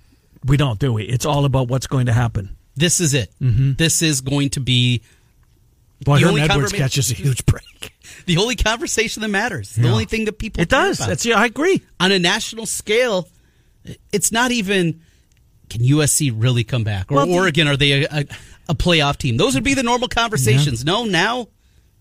[0.44, 1.04] We don't, do we?
[1.04, 2.56] It's all about what's going to happen.
[2.76, 3.30] This is it.
[3.40, 5.02] This is going to be
[6.04, 7.92] The Herm only Edwards catches a huge break.
[8.26, 9.74] the only conversation that matters.
[9.74, 9.90] The Yeah.
[9.92, 10.98] only thing that people It does.
[10.98, 11.08] about.
[11.10, 11.82] That's yeah, I agree.
[11.98, 13.28] on a national scale.
[14.12, 15.00] It's not even
[15.68, 18.24] can USC really come back or Well, the- Oregon are they a, a,
[18.70, 19.36] a playoff team?
[19.36, 20.84] Those would be the normal conversations.
[20.84, 21.48] No, now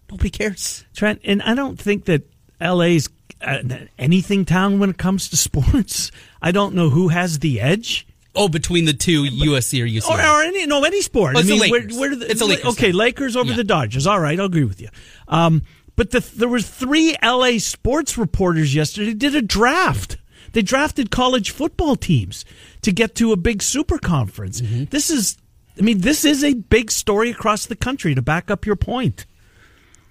[0.10, 0.86] nobody cares.
[0.96, 2.24] Trent, and I don't think that
[2.62, 3.10] LA's
[3.42, 3.60] uh,
[3.98, 6.12] anything town when it comes to sports.
[6.42, 8.06] I don't know who has the edge.
[8.36, 10.10] Oh, between the two, USC or UCLA.
[10.12, 11.36] Or, or any no any sport.
[11.36, 11.98] Oh, I it's the mean, Lakers.
[11.98, 12.98] Where, where the, It's the Lakers Okay, now.
[13.00, 13.56] Lakers over Yeah.
[13.58, 14.06] the Dodgers.
[14.06, 14.90] All right, I'll agree with you.
[15.28, 15.64] Um,
[15.96, 20.18] but the, there was three LA sports reporters yesterday did a draft.
[20.54, 22.46] They drafted college football teams
[22.84, 24.62] to get to a big super conference.
[24.62, 24.86] Mm-hmm.
[24.86, 25.38] This is,
[25.80, 28.14] I mean, this is a big story across the country.
[28.16, 29.26] To back up your point,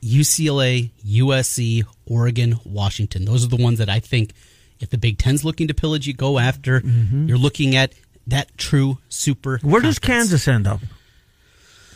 [0.02, 3.24] UCLA, USC, Oregon, Washington.
[3.24, 4.32] Those are the ones that I think
[4.80, 6.80] if the Big Ten's looking to pillage, you go after.
[7.26, 7.92] You're looking at
[8.26, 9.58] that true super.
[9.58, 9.70] Mm-hmm.
[9.70, 9.98] where does.
[9.98, 10.80] Kansas end up?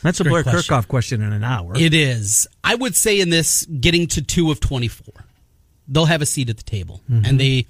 [0.02, 0.74] That's a Great Blair question.
[0.74, 1.74] Kerkhoff question in an hour.
[1.76, 2.48] It is.
[2.64, 5.14] I would say in this, getting to two of 24,
[5.86, 7.00] they'll have a seat at the table.
[7.08, 7.24] Mm-hmm.
[7.24, 7.66] And they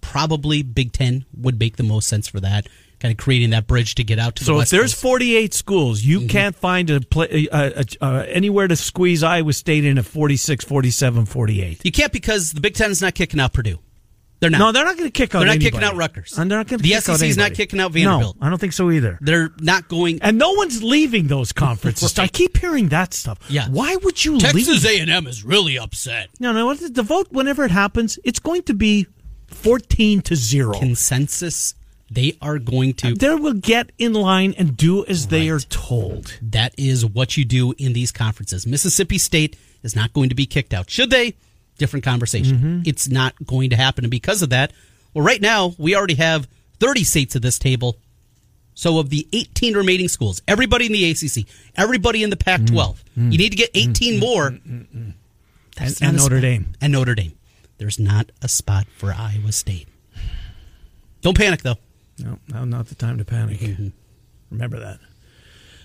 [0.00, 2.66] probably, Big Ten would make the most sense for that,
[3.00, 5.02] kind of creating that bridge to get out to the So if there's Coast.
[5.02, 6.28] 48 schools, you Mm-hmm.
[6.28, 10.64] can't find a, play, uh, uh, uh, anywhere to squeeze Iowa State in at 46,
[10.64, 11.80] 47, 48.
[11.84, 13.78] You can't because the Big Ten is not kicking out Purdue.
[14.38, 14.58] They're not.
[14.58, 15.38] No, they're not going to kick out.
[15.38, 15.70] They're not anybody.
[15.70, 16.36] kicking out Rutgers.
[16.38, 16.82] And they're not going to.
[16.82, 18.36] The kick out SEC is not kicking out Vanderbilt.
[18.38, 19.16] No, I don't think so either.
[19.22, 20.18] They're not going.
[20.20, 22.18] And no one's leaving those conferences.
[22.18, 23.38] I keep hearing that stuff.
[23.48, 23.66] Yeah.
[23.70, 25.08] Why would you Texas leave?
[25.08, 26.28] A&M is really upset.
[26.38, 26.74] No, no.
[26.74, 29.06] The vote, whenever it happens, it's going to be
[29.46, 30.78] 14 to zero.
[30.78, 31.74] Consensus
[32.10, 33.14] They are going to.
[33.14, 36.38] They will get in line and do as they are told.
[36.40, 38.66] That is what you do in these conferences.
[38.66, 40.88] Mississippi State is not going to be kicked out.
[40.88, 41.34] Should they?
[41.78, 42.56] Different conversation.
[42.56, 42.80] Mm-hmm.
[42.86, 44.04] It's not going to happen.
[44.04, 44.72] And because of that,
[45.14, 46.46] well, right now, we already have
[46.78, 47.96] 30 seats at this table.
[48.74, 52.70] So, of the 18 remaining schools, everybody in the ACC, everybody in the Pac mm.
[52.72, 53.30] 12, Mm-hmm.
[53.30, 53.90] you need to get mm.
[53.90, 54.20] 18 mm.
[54.20, 54.46] more.
[54.48, 55.14] And,
[55.76, 56.74] There's and not a Notre Dame.
[56.82, 57.32] And Notre Dame.
[57.78, 59.88] There's not a spot for Iowa State.
[61.22, 61.76] Don't panic, though.
[62.18, 63.58] No, now not the time to panic.
[63.58, 63.88] Mm-hmm.
[64.50, 64.98] Remember that.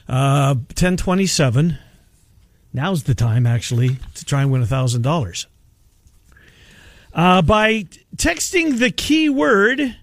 [0.08, 1.78] Uh, 1027.
[2.74, 5.46] Now's the time, actually, to try and win $1,000.
[7.14, 9.98] Uh, by texting the keyword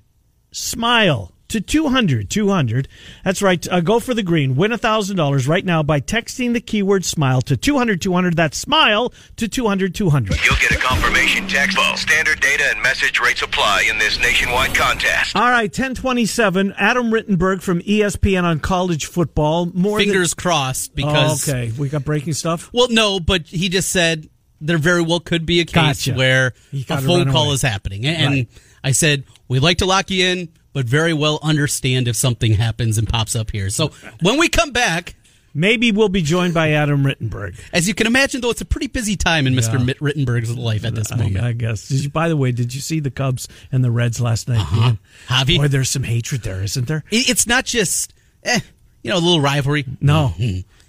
[0.53, 2.89] smile to 200 200
[3.25, 7.05] that's right uh, go for the green win $1000 right now by texting the keyword
[7.05, 11.79] smile to 200 200 that's smile to 200 200 You'll get a confirmation text.
[11.97, 15.35] Standard data and message rates apply in this nationwide contest.
[15.37, 21.49] all right 1027 adam rittenberg from espn on college football more Fingers crossed because.
[21.49, 24.29] oh, okay we got breaking stuff Well, no, but he just said
[24.61, 26.15] there very well could be a case Gotcha.
[26.15, 27.55] where a phone call away.
[27.55, 28.05] is happening.
[28.07, 28.49] And and Right.
[28.83, 32.99] I said, we'd like to lock you in, but very well understand if something happens
[32.99, 33.71] and pops up here.
[33.71, 35.15] So when we come back,
[35.55, 38.87] maybe we'll be joined by adam rittenberg as you can imagine, though, it's a pretty
[38.87, 39.85] busy time in Mr.
[39.85, 41.39] Mitt Rittenberg's life at this moment.
[41.39, 41.89] I, I guess.
[41.89, 44.61] Did you, by the way, did you see the Cubs and the Reds last night?
[44.61, 44.93] Uh-huh.
[45.29, 45.59] Javi?
[45.59, 47.05] Boy, there's some hatred there, isn't there?
[47.11, 48.61] It's not just, eh,
[49.03, 49.85] you know, a little rivalry.
[50.01, 50.35] No.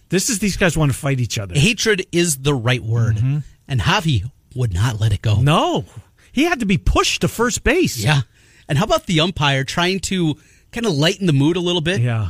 [0.09, 1.55] This is these guys want to fight each other.
[1.55, 3.17] Hatred is the right word.
[3.17, 3.37] Mm-hmm.
[3.67, 5.39] And Javi would not let it go.
[5.39, 5.85] No.
[6.31, 7.97] He had to be pushed to first base.
[7.97, 8.21] Yeah.
[8.69, 10.35] And how about the umpire trying to
[10.71, 11.99] kind of lighten the mood a little bit?
[11.99, 12.29] Yeah.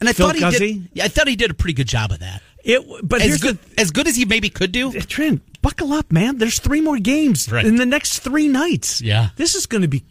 [0.00, 0.58] And I Phil thought he Cuzzi?
[0.58, 0.88] did.
[0.94, 2.40] Yeah, I thought he did a pretty good job of that.
[2.64, 4.90] It but As good, as good as he maybe could do.
[4.92, 6.38] the Trent, buckle up, man.
[6.38, 7.66] There's three more games Right.
[7.66, 9.00] in the next 3 nights.
[9.02, 9.30] Yeah.
[9.36, 10.04] This is going to be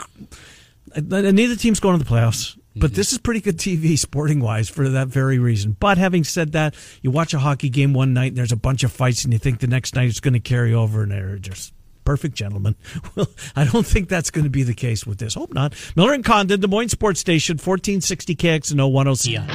[0.96, 2.52] uh, neither team's going to the playoffs.
[2.56, 2.80] Mm-hmm.
[2.82, 5.76] But this is pretty good TV sporting wise for that very reason.
[5.80, 8.84] But having said that, you watch a hockey game one night and there's a bunch
[8.84, 11.38] of fights and you think the next night it's going to carry over and they're
[11.38, 11.74] just
[12.10, 12.76] perfect gentlemen.
[13.16, 15.34] Well, I don't think that's going to be the case with this.
[15.36, 15.74] Hope not.
[15.96, 19.28] Miller and Condon, Des Moines Sports Station, 1460 KXNO 106.
[19.28, 19.46] Yeah.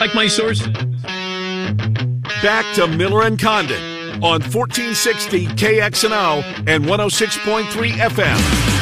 [0.00, 0.66] Like my source.
[2.42, 3.80] Back to Miller and Condon
[4.22, 8.80] on 1460 KXNO and 106.3 FM.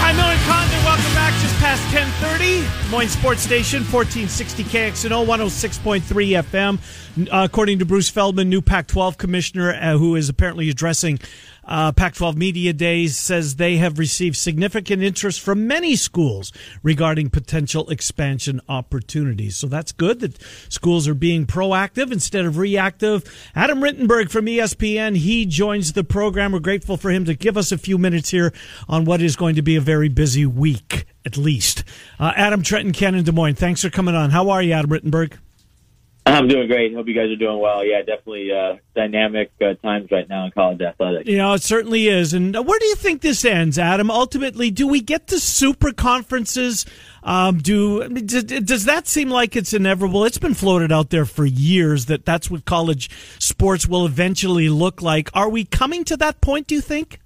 [0.00, 0.84] Hi, Miller and Condon.
[0.84, 1.32] Welcome back.
[1.40, 2.60] Just past 1030.
[2.60, 6.78] Des Moines Sports Station, 1460 KXNO, 106.3 FM.
[7.32, 11.18] Uh, according to Bruce Feldman, new Pac-12 commissioner, uh, who is apparently addressing
[11.66, 17.88] uh, Pac-12 Media Days, says they have received significant interest from many schools regarding potential
[17.90, 19.56] expansion opportunities.
[19.56, 23.24] So that's good that schools are being proactive instead of reactive.
[23.54, 26.52] Adam Rittenberg from ESPN, he joins the program.
[26.52, 28.52] We're grateful for him to give us a few minutes here
[28.88, 31.84] on what is going to be a very busy week, at least.
[32.18, 34.30] Uh, Adam Trenton, Ken, and Des Moines, thanks for coming on.
[34.30, 35.38] How are you, Adam Rittenberg?
[36.26, 36.94] I'm doing great.
[36.94, 37.84] Hope you guys are doing well.
[37.84, 41.28] Yeah, definitely uh, dynamic uh, times right now in college athletics.
[41.28, 42.32] You know, it certainly is.
[42.32, 44.10] And where do you think this ends, Adam?
[44.10, 46.86] Ultimately, do we get to super conferences?
[47.22, 50.24] Um, do does, does that seem like it's inevitable?
[50.24, 55.02] It's been floated out there for years that that's what college sports will eventually look
[55.02, 55.28] like.
[55.34, 56.66] Are we coming to that point?
[56.68, 57.20] Do you think?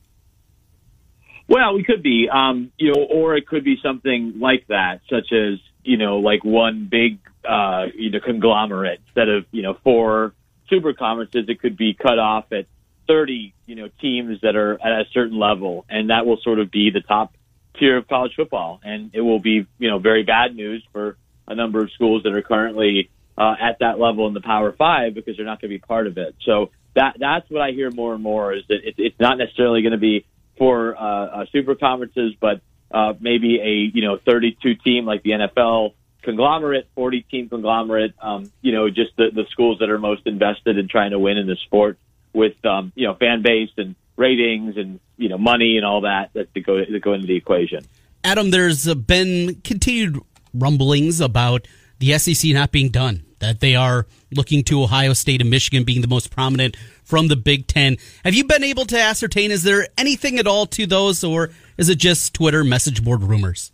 [1.48, 5.32] Well, we could be, um, you know, or it could be something like that, such
[5.32, 10.35] as you know, like one big, uh, you know, conglomerate instead of you know four
[10.68, 11.46] super conferences.
[11.48, 12.66] It could be cut off at
[13.07, 16.70] thirty, you know, teams that are at a certain level, and that will sort of
[16.70, 17.35] be the top
[17.79, 21.55] tier of college football, and it will be, you know, very bad news for a
[21.55, 25.37] number of schools that are currently uh, at that level in the Power Five because
[25.37, 26.35] they're not going to be part of it.
[26.44, 29.83] So that that's what I hear more and more is that it, it's not necessarily
[29.83, 30.27] going to be
[30.59, 35.31] for uh, uh, super conferences, but uh, maybe a you know 32 team like the
[35.31, 38.14] NFL conglomerate, 40 team conglomerate.
[38.20, 41.38] Um, you know, just the the schools that are most invested in trying to win
[41.38, 41.98] in the sport
[42.33, 46.31] with um, you know fan base and ratings and you know money and all that
[46.35, 47.85] that go that go into the equation.
[48.24, 50.18] Adam, there's been continued
[50.52, 51.66] rumblings about
[51.98, 56.00] the SEC not being done, that they are looking to Ohio State and Michigan being
[56.00, 57.96] the most prominent from the Big Ten.
[58.24, 61.88] Have you been able to ascertain, is there anything at all to those, or is
[61.88, 63.72] it just Twitter message board rumors?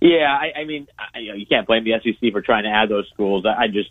[0.00, 2.70] Yeah, I, I mean, I, you, know, you can't blame the SEC for trying to
[2.70, 3.44] add those schools.
[3.46, 3.90] I, I just,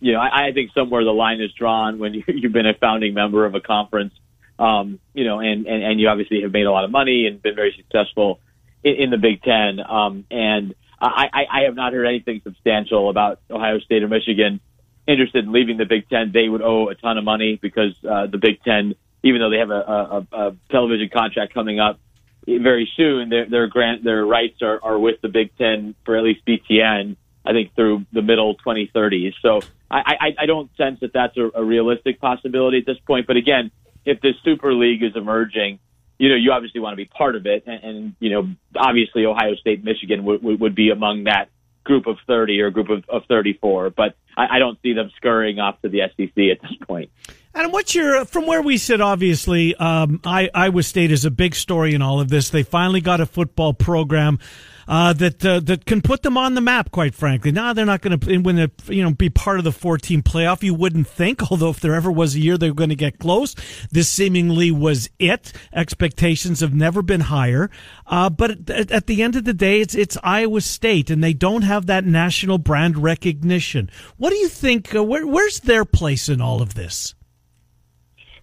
[0.00, 2.74] you know, I, I think somewhere the line is drawn when you, you've been a
[2.74, 4.12] founding member of a conference,
[4.58, 7.40] um, you know, and, and, and you obviously have made a lot of money and
[7.40, 8.40] been very successful
[8.84, 9.80] in, in the Big Ten.
[9.80, 14.60] Um, and I, I, I have not heard anything substantial about Ohio State or Michigan
[15.06, 16.32] interested in leaving the Big Ten.
[16.32, 19.58] They would owe a ton of money because uh, the Big Ten, even though they
[19.58, 21.98] have a, a, a television contract coming up,
[22.46, 26.22] very soon their their grant their rights are, are with the Big Ten for at
[26.22, 27.16] least BTN.
[27.44, 29.34] I think through the middle 2030s.
[29.40, 33.28] So I, I, I don't sense that that's a, a realistic possibility at this point.
[33.28, 33.70] But again,
[34.04, 35.78] if this Super League is emerging,
[36.18, 39.26] you know, you obviously want to be part of it, and, and you know, obviously
[39.26, 41.50] Ohio State, Michigan would, would, would be among that
[41.84, 43.90] group of 30 or group of, of 34.
[43.90, 47.10] But I, I don't see them scurrying off to the SEC at this point.
[47.56, 49.00] And what's your from where we sit?
[49.00, 52.50] Obviously, um, I, Iowa State is a big story in all of this.
[52.50, 54.38] They finally got a football program
[54.86, 56.90] uh, that uh, that can put them on the map.
[56.90, 58.70] Quite frankly, now they're not going to win.
[58.88, 60.62] You know, be part of the four-team playoff.
[60.62, 61.42] You wouldn't think.
[61.50, 63.54] Although if there ever was a year they were going to get close,
[63.90, 65.54] this seemingly was it.
[65.72, 67.70] Expectations have never been higher.
[68.06, 71.32] Uh, but at, at the end of the day, it's it's Iowa State, and they
[71.32, 73.88] don't have that national brand recognition.
[74.18, 74.94] What do you think?
[74.94, 77.14] Uh, where, where's their place in all of this?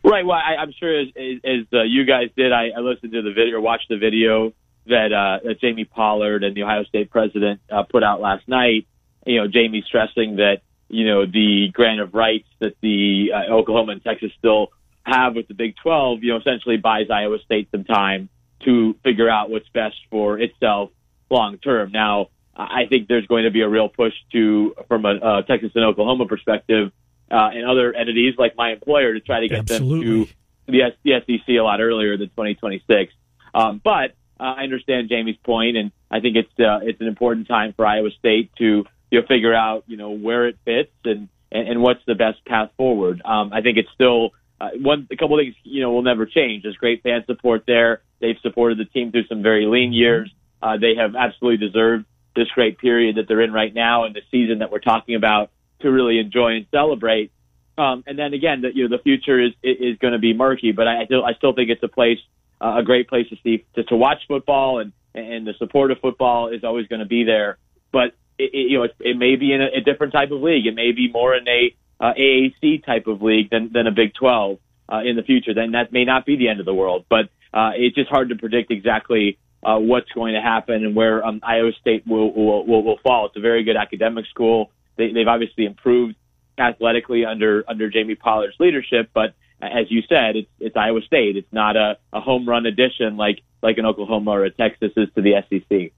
[0.03, 0.25] Right.
[0.25, 3.31] Well, I, I'm sure as, as, uh, you guys did, I, I listened to the
[3.31, 4.53] video watched the video
[4.85, 8.85] that, uh, that Jamie Pollard and the Iowa State president uh, put out last night.
[9.25, 10.57] You know, Jamie stressing that
[10.89, 14.67] you know the grant of rights that the uh, Oklahoma and Texas still
[15.03, 16.23] have with the Big 12.
[16.23, 18.27] You know, essentially buys Iowa State some time
[18.65, 20.89] to figure out what's best for itself
[21.29, 21.91] long term.
[21.93, 25.83] Now, I think there's going to be a real push to, from a Texas and
[25.83, 26.91] Oklahoma perspective,
[27.33, 30.07] uh, and other entities like my employer to try to get Absolutely.
[30.07, 30.33] them to
[30.67, 33.11] the, the SEC a lot earlier than 2026.
[33.53, 37.47] Um, but uh, I understand Jamie's point, and I think it's uh, it's an important
[37.47, 41.29] time for Iowa State to you know figure out you know where it fits and
[41.51, 43.21] and, and what's the best path forward.
[43.25, 46.63] Um, I think it's still uh, one a couple things you know will never change.
[46.63, 48.01] There's great fan support there.
[48.21, 50.31] They've supported the team through some very lean years.
[50.61, 54.21] Uh, they have absolutely deserved this great period that they're in right now and the
[54.31, 57.31] season that we're talking about to really enjoy and celebrate.
[57.77, 60.71] Um, and then again, the, you know, the future is is going to be murky,
[60.71, 62.19] but I still I still think it's a place,
[62.61, 65.99] uh, a great place to see to, to watch football, and and the support of
[65.99, 67.57] football is always going to be there.
[67.91, 70.41] But it, it, you know, it, it may be in a, a different type of
[70.41, 70.67] league.
[70.67, 74.13] It may be more in a uh, AAC type of league than than a Big
[74.13, 74.59] 12
[74.91, 75.53] uh, in the future.
[75.53, 78.29] Then that may not be the end of the world, but uh, it's just hard
[78.29, 82.65] to predict exactly uh, what's going to happen and where um, Iowa State will, will
[82.65, 83.27] will will fall.
[83.27, 84.71] It's a very good academic school.
[84.95, 86.15] They, they've obviously improved
[86.57, 91.37] athletically under under Jamie Pollard's leadership, but as you said, it's it's Iowa State.
[91.37, 95.07] It's not a, a home run addition like like an Oklahoma or a Texas is
[95.15, 95.91] to the SEC.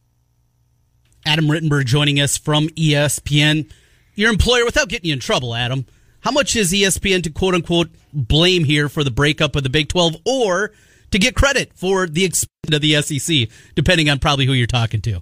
[1.26, 3.72] Adam Rittenberg joining us from ESPN.
[4.14, 5.86] Your employer, without getting you in trouble, Adam,
[6.22, 9.90] how much is ESPN to quote unquote blame here for the breakup of the Big
[9.90, 10.72] 12 or
[11.12, 15.02] to get credit for the expansion of the SEC, depending on probably who you're talking
[15.02, 15.22] to?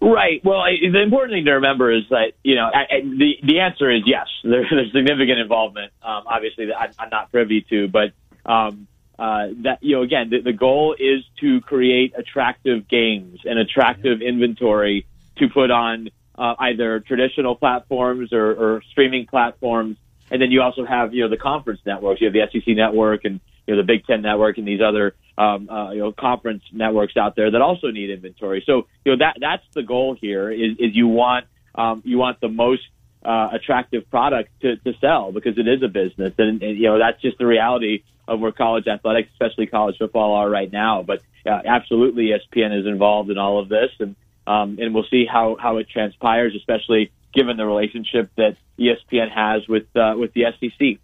[0.00, 0.40] Right.
[0.44, 3.90] Well, the important thing to remember is that you know I, I, the the answer
[3.90, 4.26] is yes.
[4.44, 5.92] There, there's significant involvement.
[6.02, 8.12] Um, obviously, that I'm, I'm not privy to, but
[8.46, 8.86] um,
[9.18, 14.22] uh, that you know again, the, the goal is to create attractive games and attractive
[14.22, 15.06] inventory
[15.38, 19.96] to put on uh, either traditional platforms or, or streaming platforms,
[20.30, 22.20] and then you also have you know the conference networks.
[22.20, 25.14] You have the SEC network and you know the Big Ten network and these other
[25.36, 28.64] um, uh, you know conference networks out there that also need inventory.
[28.66, 32.40] So you know that that's the goal here is, is you want um, you want
[32.40, 32.82] the most
[33.22, 36.98] uh, attractive product to, to sell because it is a business and, and you know
[36.98, 41.02] that's just the reality of where college athletics, especially college football, are right now.
[41.02, 45.26] But uh, absolutely, ESPN is involved in all of this, and um, and we'll see
[45.26, 50.44] how how it transpires, especially given the relationship that ESPN has with uh, with the
[50.60, 50.98] SEC.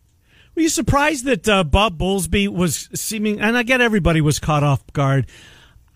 [0.55, 4.62] Were you surprised that uh, Bob Bowlesby was seeming, and I get everybody was caught
[4.62, 5.27] off guard.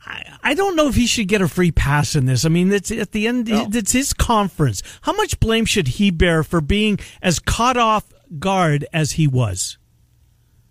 [0.04, 2.44] I, I don't know if he should get a free pass in this.
[2.44, 3.68] I mean, it's at the end, No.
[3.72, 4.82] it's his conference.
[5.02, 8.04] How much blame should he bear for being as caught off
[8.38, 9.78] guard as he was?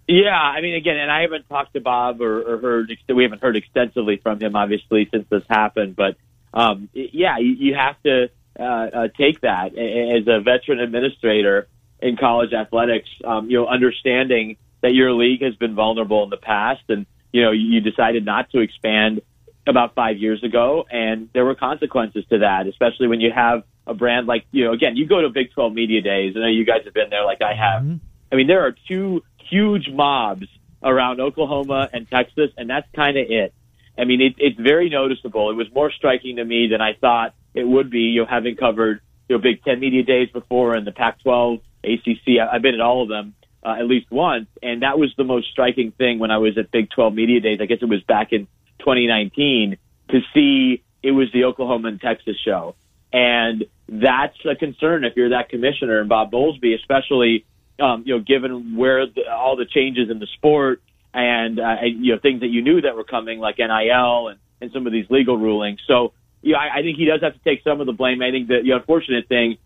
[0.07, 2.91] Yeah, I mean, again, and I haven't talked to Bob or, or heard.
[3.13, 5.95] We haven't heard extensively from him, obviously, since this happened.
[5.97, 6.15] But
[6.53, 11.67] um, yeah, you, you have to uh, uh, take that as a veteran administrator
[12.01, 13.09] in college athletics.
[13.23, 17.41] Um, you know, understanding that your league has been vulnerable in the past, and you
[17.41, 19.21] know, you decided not to expand
[19.65, 23.93] about five years ago, and there were consequences to that, especially when you have a
[23.93, 26.33] brand like you know, again, you go to Big 12 media days.
[26.35, 27.83] I know you guys have been there, like I have.
[28.31, 30.47] I mean, there are two huge mobs
[30.83, 33.53] around Oklahoma and Texas, and that's kind of it.
[33.97, 35.49] I mean, it, it's very noticeable.
[35.49, 38.01] It was more striking to me than I thought it would be.
[38.01, 41.61] You know, having covered you know Big Ten media days before and the Pac-12,
[41.93, 45.13] ACC, I, I've been at all of them uh, at least once, and that was
[45.17, 47.59] the most striking thing when I was at Big 12 media days.
[47.61, 48.47] I guess it was back in
[48.79, 49.77] 2019
[50.09, 52.75] to see it was the Oklahoma and Texas show,
[53.11, 57.45] and that's a concern if you're that commissioner and Bob Bowlesby, especially
[57.79, 60.81] um, you know given where the, all the changes in the sport
[61.13, 64.71] and uh, you know things that you knew that were coming, like NIL and, and
[64.71, 65.79] some of these legal rulings.
[65.87, 68.21] So, know, I, I think he does have to take some of the blame.
[68.21, 69.57] I think the, the unfortunate thing,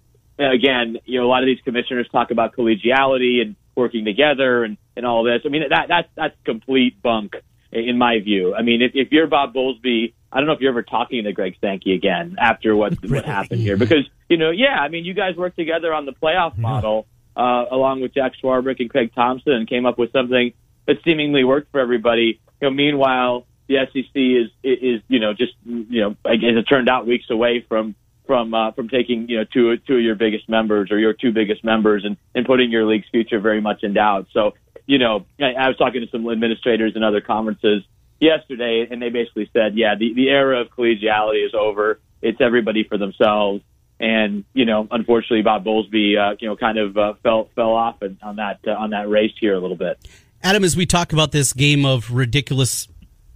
[0.46, 4.78] again, you know, a lot of these commissioners talk about collegiality and working together and,
[4.96, 5.42] and all this.
[5.46, 7.36] I mean, that that's that's complete bunk
[7.72, 8.54] in my view.
[8.54, 11.34] I mean, if, if you're Bob Bowlesby, I don't know if you're ever talking to
[11.34, 15.14] Greg Sankey again after what what happened here, because you know, yeah, I mean, you
[15.14, 19.54] guys worked together on the playoff model uh, along with Jack Swarbrick and Craig Thompson,
[19.54, 20.54] and came up with something
[20.88, 22.40] that seemingly worked for everybody.
[22.62, 26.90] You know, meanwhile, the SEC is is you know just you know as it turned
[26.90, 27.96] out weeks away from
[28.32, 31.34] from uh, from taking you know two two of your biggest members or your two
[31.34, 34.28] biggest members and and putting your league's future very much in doubt.
[34.32, 34.54] So
[34.86, 37.84] you know, I, I was talking to some administrators in other conferences
[38.22, 42.00] yesterday, and they basically said, yeah, the the era of collegiality is over.
[42.22, 43.64] It's everybody for themselves.
[44.00, 47.98] And you know, unfortunately, Bob Bowlesby, uh, you know, kind of uh, fell fell off
[48.24, 50.00] on that uh, on that race here a little bit.
[50.42, 52.88] Adam, as we talk about this game of ridiculous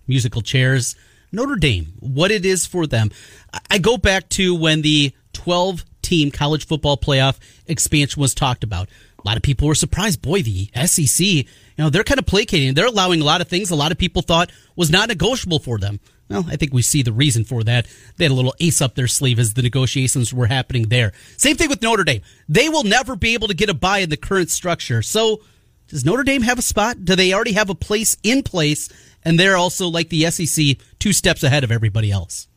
[0.08, 0.96] musical chairs,
[1.36, 3.12] Notre Dame, what it is for them.
[3.70, 8.88] I go back to when the 12 team college football playoff expansion was talked about.
[9.20, 10.22] A lot of people were surprised.
[10.22, 11.46] Boy, the SEC, you
[11.78, 12.74] know, they're kind of placating.
[12.74, 15.78] They're allowing a lot of things a lot of people thought was not negotiable for
[15.78, 16.00] them.
[16.30, 17.88] Well, I think we see the reason for that.
[18.18, 21.12] They had a little ace up their sleeve as the negotiations were happening there.
[21.38, 22.22] Same thing with Notre Dame.
[22.48, 25.02] They will never be able to get a buy in the current structure.
[25.02, 25.42] So,
[25.88, 27.06] does Notre Dame have a spot?
[27.06, 28.90] Do they already have a place in place?
[29.26, 32.48] And they're also like the SEC, two steps ahead of everybody else.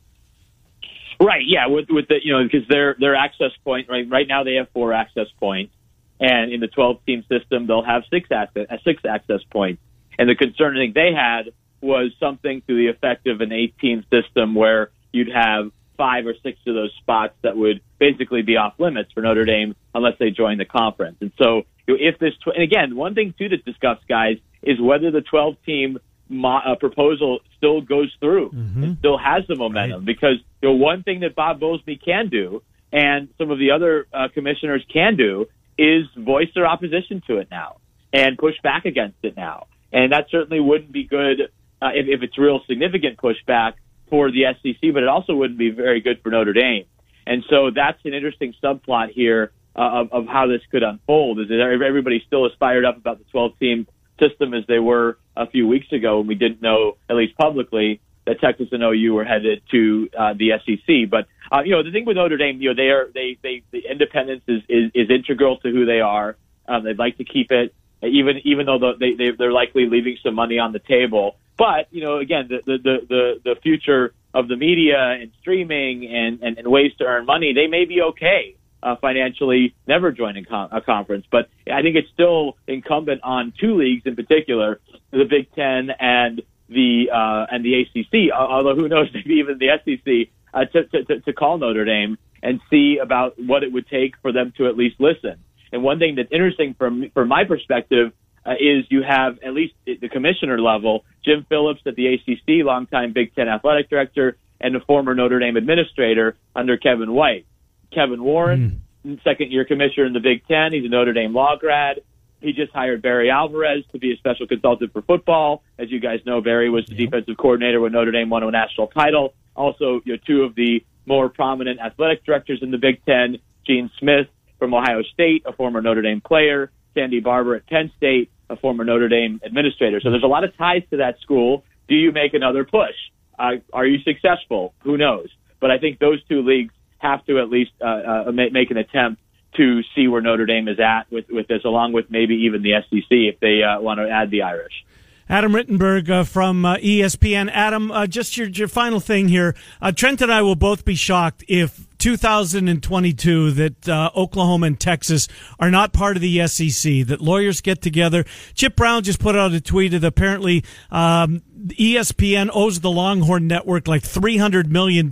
[1.20, 1.44] Right.
[1.44, 1.66] Yeah.
[1.66, 4.68] With with the you know because their their access point right right now they have
[4.70, 5.74] four access points,
[6.20, 9.82] and in the twelve team system they'll have six access uh, six access points.
[10.18, 14.04] And the concern I think they had was something to the effect of an 18
[14.10, 18.74] system where you'd have five or six of those spots that would basically be off
[18.78, 21.18] limits for Notre Dame unless they join the conference.
[21.20, 25.20] And so if this, and again, one thing too to discuss, guys, is whether the
[25.20, 25.98] 12 team
[26.28, 28.94] mo- uh, proposal still goes through, mm-hmm.
[28.98, 30.00] still has the momentum.
[30.00, 30.06] Right.
[30.06, 32.62] Because you know, one thing that Bob Bowlesby can do,
[32.92, 35.46] and some of the other uh, commissioners can do,
[35.78, 37.76] is voice their opposition to it now
[38.12, 39.66] and push back against it now.
[39.92, 41.40] And that certainly wouldn't be good
[41.80, 43.74] uh, if, if it's real significant pushback
[44.10, 46.84] for the SEC, but it also wouldn't be very good for Notre Dame.
[47.26, 51.40] And so that's an interesting subplot here uh, of, of how this could unfold.
[51.40, 53.86] Is that everybody's still as fired up about the 12 team
[54.18, 58.00] system as they were a few weeks ago when we didn't know, at least publicly,
[58.26, 61.10] that Texas and OU were headed to uh, the SEC.
[61.10, 63.62] But uh, you know, the thing with Notre Dame, you know, they are they they
[63.70, 66.36] the independence is is, is integral to who they are.
[66.68, 70.34] Um, they'd like to keep it, even even though they, they they're likely leaving some
[70.34, 71.36] money on the table.
[71.56, 76.42] But you know, again, the the the the future of the media and streaming and
[76.42, 80.68] and, and ways to earn money, they may be okay uh, financially never joining con-
[80.72, 81.26] a conference.
[81.30, 86.42] But I think it's still incumbent on two leagues in particular, the Big Ten and
[86.68, 88.32] the uh, and the ACC.
[88.32, 92.60] Although who knows, maybe even the SEC uh, to, to to call Notre Dame and
[92.70, 95.42] see about what it would take for them to at least listen.
[95.72, 98.12] And one thing that's interesting from from my perspective
[98.46, 102.64] uh, is you have at least at the commissioner level, Jim Phillips at the ACC,
[102.64, 107.46] longtime Big Ten athletic director, and a former Notre Dame administrator under Kevin White.
[107.92, 109.22] Kevin Warren, mm.
[109.24, 110.72] second year commissioner in the Big Ten.
[110.72, 112.00] He's a Notre Dame law grad.
[112.40, 115.62] He just hired Barry Alvarez to be a special consultant for football.
[115.78, 117.10] As you guys know, Barry was the yep.
[117.10, 119.34] defensive coordinator when Notre Dame won a national title.
[119.56, 123.90] Also, you know, two of the more prominent athletic directors in the Big Ten, Gene
[123.98, 124.28] Smith
[124.58, 128.84] from Ohio State, a former Notre Dame player, Sandy Barbour at Penn State, a former
[128.84, 130.00] Notre Dame administrator.
[130.00, 131.64] So there's a lot of ties to that school.
[131.88, 132.94] Do you make another push?
[133.38, 134.74] Uh, are you successful?
[134.82, 135.28] Who knows?
[135.60, 139.22] But I think those two leagues have to at least uh, uh, make an attempt
[139.56, 142.72] to see where Notre Dame is at with, with this, along with maybe even the
[142.88, 144.84] SEC if they uh, want to add the Irish.
[145.30, 147.50] Adam Rittenberg uh, from uh, ESPN.
[147.52, 149.54] Adam, uh, just your, your final thing here.
[149.80, 155.28] Uh, Trent and I will both be shocked if 2022 that uh, Oklahoma and Texas
[155.60, 158.24] are not part of the SEC, that lawyers get together.
[158.54, 163.88] Chip Brown just put out a tweet that apparently um, ESPN owes the Longhorn Network
[163.88, 165.10] like $300 million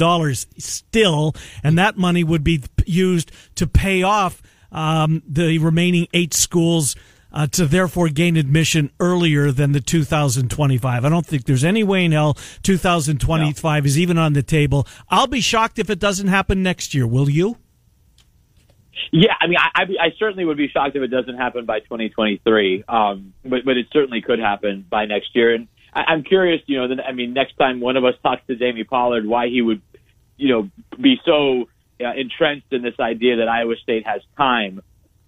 [0.58, 4.42] still, and that money would be used to pay off
[4.72, 6.96] um, the remaining eight schools
[7.32, 11.04] uh, to therefore gain admission earlier than the 2025.
[11.04, 13.86] I don't think there's any way in hell 2025 no.
[13.86, 14.86] is even on the table.
[15.10, 17.06] I'll be shocked if it doesn't happen next year.
[17.06, 17.58] Will you?
[19.12, 22.84] Yeah, I mean, I, I, certainly would be shocked if it doesn't happen by 2023.
[22.88, 25.54] Um, but but it certainly could happen by next year.
[25.54, 28.56] And I, I'm curious, you know, I mean, next time one of us talks to
[28.56, 29.80] Jamie Pollard, why he would,
[30.36, 30.70] you know,
[31.00, 31.68] be so
[32.00, 34.82] uh, entrenched in this idea that Iowa State has time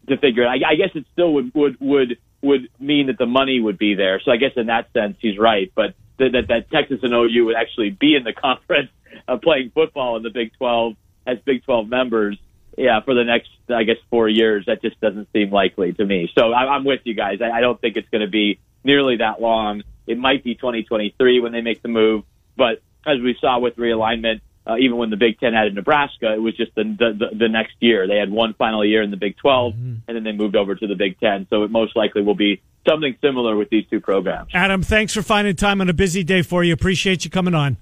[0.09, 0.47] to figure it.
[0.47, 3.95] I, I guess it still would would would would mean that the money would be
[3.95, 4.21] there.
[4.25, 5.73] So I guess in that sense, he's right.
[5.75, 8.91] But that that, that Texas and OU would actually be in the conference
[9.27, 10.95] uh, playing football in the Big 12
[11.27, 12.39] as Big 12 members.
[12.77, 16.31] Yeah, for the next, I guess, four years, that just doesn't seem likely to me.
[16.39, 17.41] So I'm with you guys.
[17.43, 19.83] I don't think it's going to be nearly that long.
[20.09, 22.25] It might be 2023 when they make the move,
[22.57, 26.43] but as we saw with realignment, uh, even when the Big Ten added Nebraska, it
[26.43, 28.07] was just the, the the next year.
[28.07, 29.95] They had one final year in the Big 12, Mm-hmm.
[30.09, 31.47] and then they moved over to the Big Ten.
[31.49, 34.51] So it most likely will be something similar with these two programs.
[34.53, 36.73] Adam, thanks for finding time on a busy day for you.
[36.75, 37.77] Appreciate you coming on.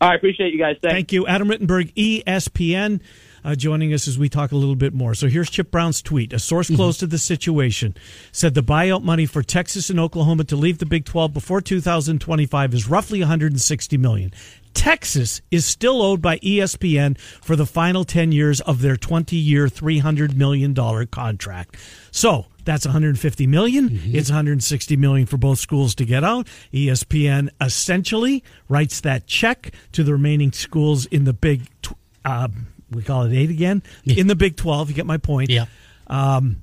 [0.00, 0.76] All right, appreciate you guys.
[0.80, 0.94] Thanks.
[0.94, 1.26] Thank you.
[1.26, 3.00] Adam Rittenberg, ESPN,
[3.44, 5.14] uh, joining us as we talk a little bit more.
[5.14, 6.32] So here's Chip Brown's tweet.
[6.32, 7.96] A source close to the situation
[8.32, 12.74] said the buyout money for Texas and Oklahoma to leave the Big 12 before 2025
[12.74, 14.32] is roughly 160 million.
[14.74, 19.66] Texas is still owed by ESPN for the final 10 years of their 20 year,
[19.66, 20.74] $300 million
[21.06, 21.76] contract.
[22.12, 23.88] So that's 150 million.
[24.14, 26.46] It's 160 million for both schools to get out.
[26.72, 31.68] ESPN essentially writes that check to the remaining schools in the Big.
[31.82, 32.48] Tw- uh,
[32.90, 34.88] we call it eight again in the Big 12.
[34.90, 35.50] You get my point.
[35.50, 35.66] Yeah.
[36.06, 36.62] Um,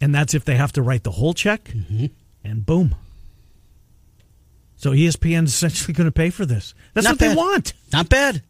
[0.00, 1.64] and that's if they have to write the whole check.
[1.64, 2.06] Mm-hmm.
[2.44, 2.94] And boom.
[4.76, 6.74] So ESPN is essentially going to pay for this.
[6.94, 7.72] That's Not what they want.
[7.92, 8.42] Not bad.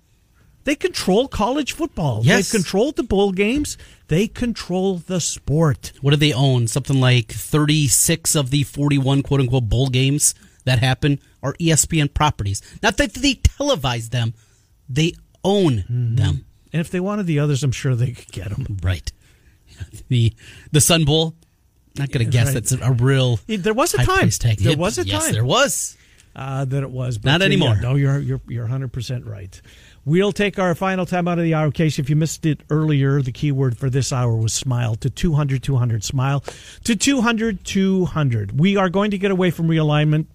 [0.64, 2.22] They control college football.
[2.24, 2.50] Yes.
[2.50, 3.78] They've controlled the bowl games.
[4.08, 5.92] They control the sport.
[6.00, 6.66] What do they own?
[6.66, 12.60] Something like 36 of the 41 quote unquote bowl games that happen are ESPN properties.
[12.82, 14.34] Not that they televise them,
[14.88, 15.12] they
[15.44, 16.16] own Mm-hmm.
[16.16, 16.44] them.
[16.76, 18.76] And if they wanted the others, I'm sure they could get them.
[18.82, 19.10] Right.
[20.08, 20.34] The
[20.72, 21.34] the Sun Bowl,
[21.96, 22.54] not going to guess right.
[22.54, 24.28] that's a, real There was a time.
[24.28, 24.58] tag.
[24.58, 25.32] There was a yes, time.
[25.32, 25.96] there was.
[26.34, 27.24] uh, that it was.
[27.24, 27.76] Not uh, anymore.
[27.80, 29.58] no, you're you're you're 100 percent right.
[30.04, 31.64] We'll take our final time out of the hour.
[31.66, 35.08] In case if you missed it earlier, the keyword for this hour was smile to
[35.08, 36.44] 200 200 smile
[36.84, 38.60] to 200 200.
[38.60, 40.26] We are going to get away from realignment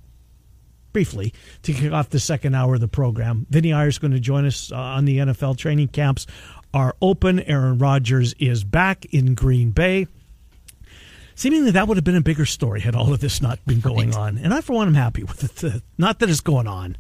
[0.94, 1.34] briefly
[1.64, 3.46] to kick off the second hour of the program.
[3.50, 6.28] Vinny Iyer is going to join us uh, on the NFL training camps
[6.74, 7.40] are open.
[7.42, 10.08] Aaron Rodgers is back in Green Bay.
[11.36, 14.14] Seemingly, that would have been a bigger story had all of this not been going
[14.16, 14.38] on.
[14.38, 15.82] And I, for one, am happy with it.
[15.98, 16.98] Not that it's going on.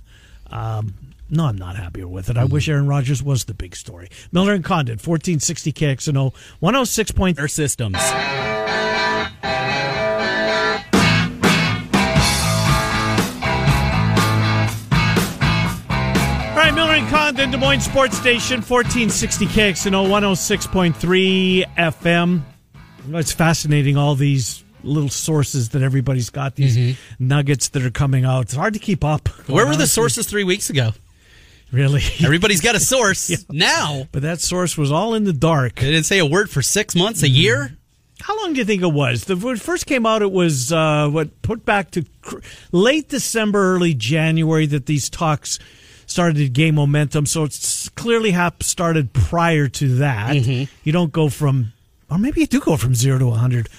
[0.50, 0.96] Um,
[1.30, 2.36] no, I'm not happier with it.
[2.36, 4.10] I wish Aaron Rodgers was the big story.
[4.34, 7.12] Miller and Condon, 1460 KXNO, 106.
[7.14, 7.96] Point- Air systems.
[17.02, 22.42] All right, Miller and Condon, Des Moines Sports Station, 1460 KXNO, 106.3 FM.
[23.18, 28.42] It's fascinating, all these little sources that everybody's got, these nuggets that are coming out.
[28.44, 29.28] It's hard to keep up.
[29.48, 30.92] Where were the sources three weeks ago?
[31.72, 32.02] Really?
[32.24, 34.08] Everybody's got a source now.
[34.12, 35.76] but that source was all in the dark.
[35.76, 37.78] They didn't say a word for six months, a year.
[38.22, 39.24] How long do you think it was?
[39.26, 42.40] The, when it first came out, it was uh, what put back to cr-
[42.72, 45.58] late December, early January that these talks
[46.12, 47.26] started to gain momentum.
[47.26, 50.36] So it's clearly hap- started prior to that.
[50.36, 50.72] Mm-hmm.
[50.84, 51.74] You don't go from,
[52.10, 53.70] or maybe you do go from zero to a hundred.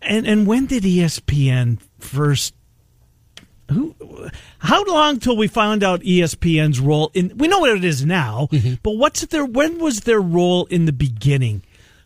[0.00, 2.54] And and when did ESPN first?
[3.70, 3.94] Who?
[4.58, 7.36] How long till we found out ESPN's role in?
[7.36, 8.74] We know what it is now, mm-hmm.
[8.82, 9.44] but what's their?
[9.44, 11.62] When was their role in the beginning?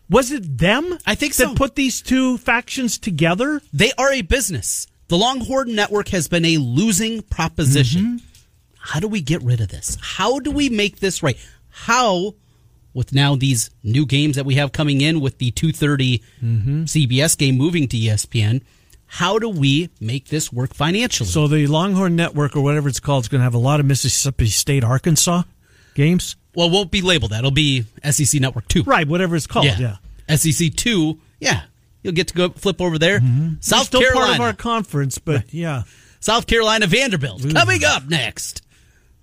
[0.09, 0.97] Was it them?
[1.05, 1.55] I think that so.
[1.55, 3.61] put these two factions together.
[3.71, 4.87] They are a business.
[5.07, 8.01] The Longhorn Network has been a losing proposition.
[8.01, 8.32] Mm-hmm.
[8.85, 9.97] How do we get rid of this?
[10.01, 11.37] How do we make this right?
[11.69, 12.35] How,
[12.93, 16.83] with now these new games that we have coming in with the 230 mm-hmm.
[16.83, 18.61] CBS game moving to ESPN,
[19.05, 21.29] how do we make this work financially?
[21.29, 23.85] So the Longhorn Network or whatever it's called is going to have a lot of
[23.85, 25.43] Mississippi State, Arkansas
[25.95, 26.35] games.
[26.53, 27.39] well, it won't be labeled that.
[27.39, 28.83] It'll be SEC Network 2.
[28.83, 29.65] Right, whatever it's called.
[29.65, 29.95] Yeah.
[30.35, 31.61] SEC 2, yeah.
[32.03, 33.21] You'll get to go flip over there.
[33.21, 33.53] Mm-hmm.
[33.61, 34.25] South Still Carolina.
[34.25, 35.83] part of our conference, but yeah.
[36.19, 38.61] South Carolina Vanderbilt coming up next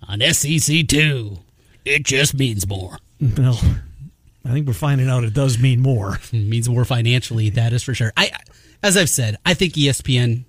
[0.07, 1.37] on SEC 2.
[1.85, 2.97] It just means more.
[3.37, 3.59] Well,
[4.45, 6.19] I think we're finding out it does mean more.
[6.33, 8.11] It means more financially, that is for sure.
[8.17, 8.31] I
[8.83, 10.45] as I've said, I think ESPN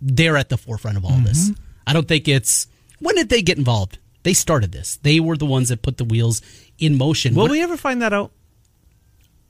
[0.00, 1.50] they're at the forefront of all this.
[1.50, 1.62] Mm-hmm.
[1.86, 2.66] I don't think it's
[2.98, 3.98] when did they get involved?
[4.24, 4.96] They started this.
[5.02, 6.42] They were the ones that put the wheels
[6.78, 7.34] in motion.
[7.34, 8.32] Will What- we ever find that out?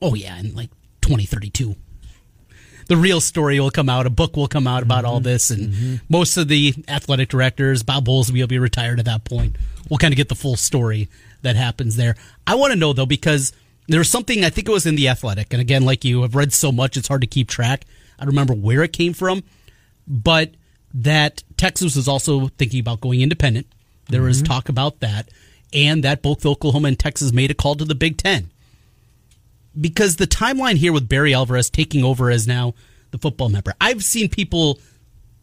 [0.02, 1.74] Oh yeah, in like 2032.
[2.88, 4.06] The real story will come out.
[4.06, 5.24] A book will come out about all mm-hmm.
[5.24, 5.94] this, and mm-hmm.
[6.08, 9.56] most of the athletic directors, Bob Bowlesby will be retired at that point.
[9.88, 11.08] We'll kind of get the full story
[11.42, 12.16] that happens there.
[12.46, 13.52] I want to know though because
[13.88, 16.52] there's something I think it was in the athletic, and again, like you, I've read
[16.52, 17.84] so much it's hard to keep track.
[18.18, 19.42] I don't remember where it came from,
[20.06, 20.52] but
[20.94, 23.66] that Texas was also thinking about going independent.
[24.08, 24.52] There was mm-hmm.
[24.52, 25.28] talk about that,
[25.72, 28.50] and that both Oklahoma and Texas made a call to the Big Ten
[29.80, 32.74] because the timeline here with Barry Alvarez taking over as now
[33.10, 33.74] the football member.
[33.80, 34.78] I've seen people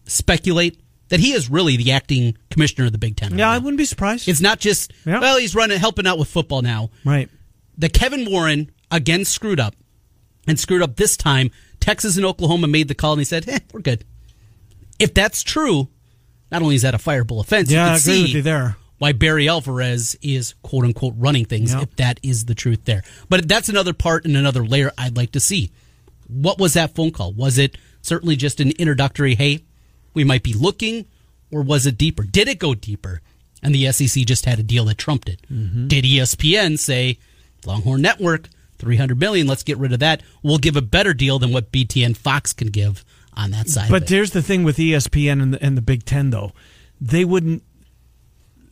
[0.05, 0.79] speculate
[1.09, 3.31] that he is really the acting commissioner of the Big Ten.
[3.31, 4.27] right Yeah, I wouldn't be surprised.
[4.27, 5.19] It's not just Yeah.
[5.19, 6.89] well, he's running helping out with football now.
[7.05, 7.29] right.
[7.77, 9.75] The Kevin Warren again screwed up,
[10.47, 11.49] and screwed up this time.
[11.79, 14.05] Texas and Oklahoma made the call, and he said, "Eh, we're good."
[14.99, 15.87] If that's true,
[16.51, 18.41] not only is that a fireable offense, Yeah, I you can agree see with you
[18.43, 18.77] there.
[19.03, 21.73] Why Barry Alvarez is quote unquote running things.
[21.73, 21.81] Yeah.
[21.81, 25.33] If that is the truth there, but that's another part and another layer I'd like
[25.33, 25.71] to see.
[26.29, 27.33] What was that phone call?
[27.33, 29.35] Was it certainly just an introductory?
[29.35, 29.65] Hey,
[30.13, 31.05] we might be looking,
[31.51, 32.23] or was it deeper?
[32.23, 33.19] Did it go deeper?
[33.61, 35.41] And the SEC just had a deal that trumped it.
[35.51, 35.89] Mm-hmm.
[35.89, 37.19] Did ESPN say
[37.65, 38.47] Longhorn Network,
[38.77, 39.47] three hundred million?
[39.47, 40.23] Let's get rid of that.
[40.43, 43.91] We'll give a better deal than what BT and Fox can give on that side.
[43.91, 44.15] But of it.
[44.15, 46.53] here's the thing with ESPN and the, and the Big Ten, though,
[47.01, 47.63] they wouldn't.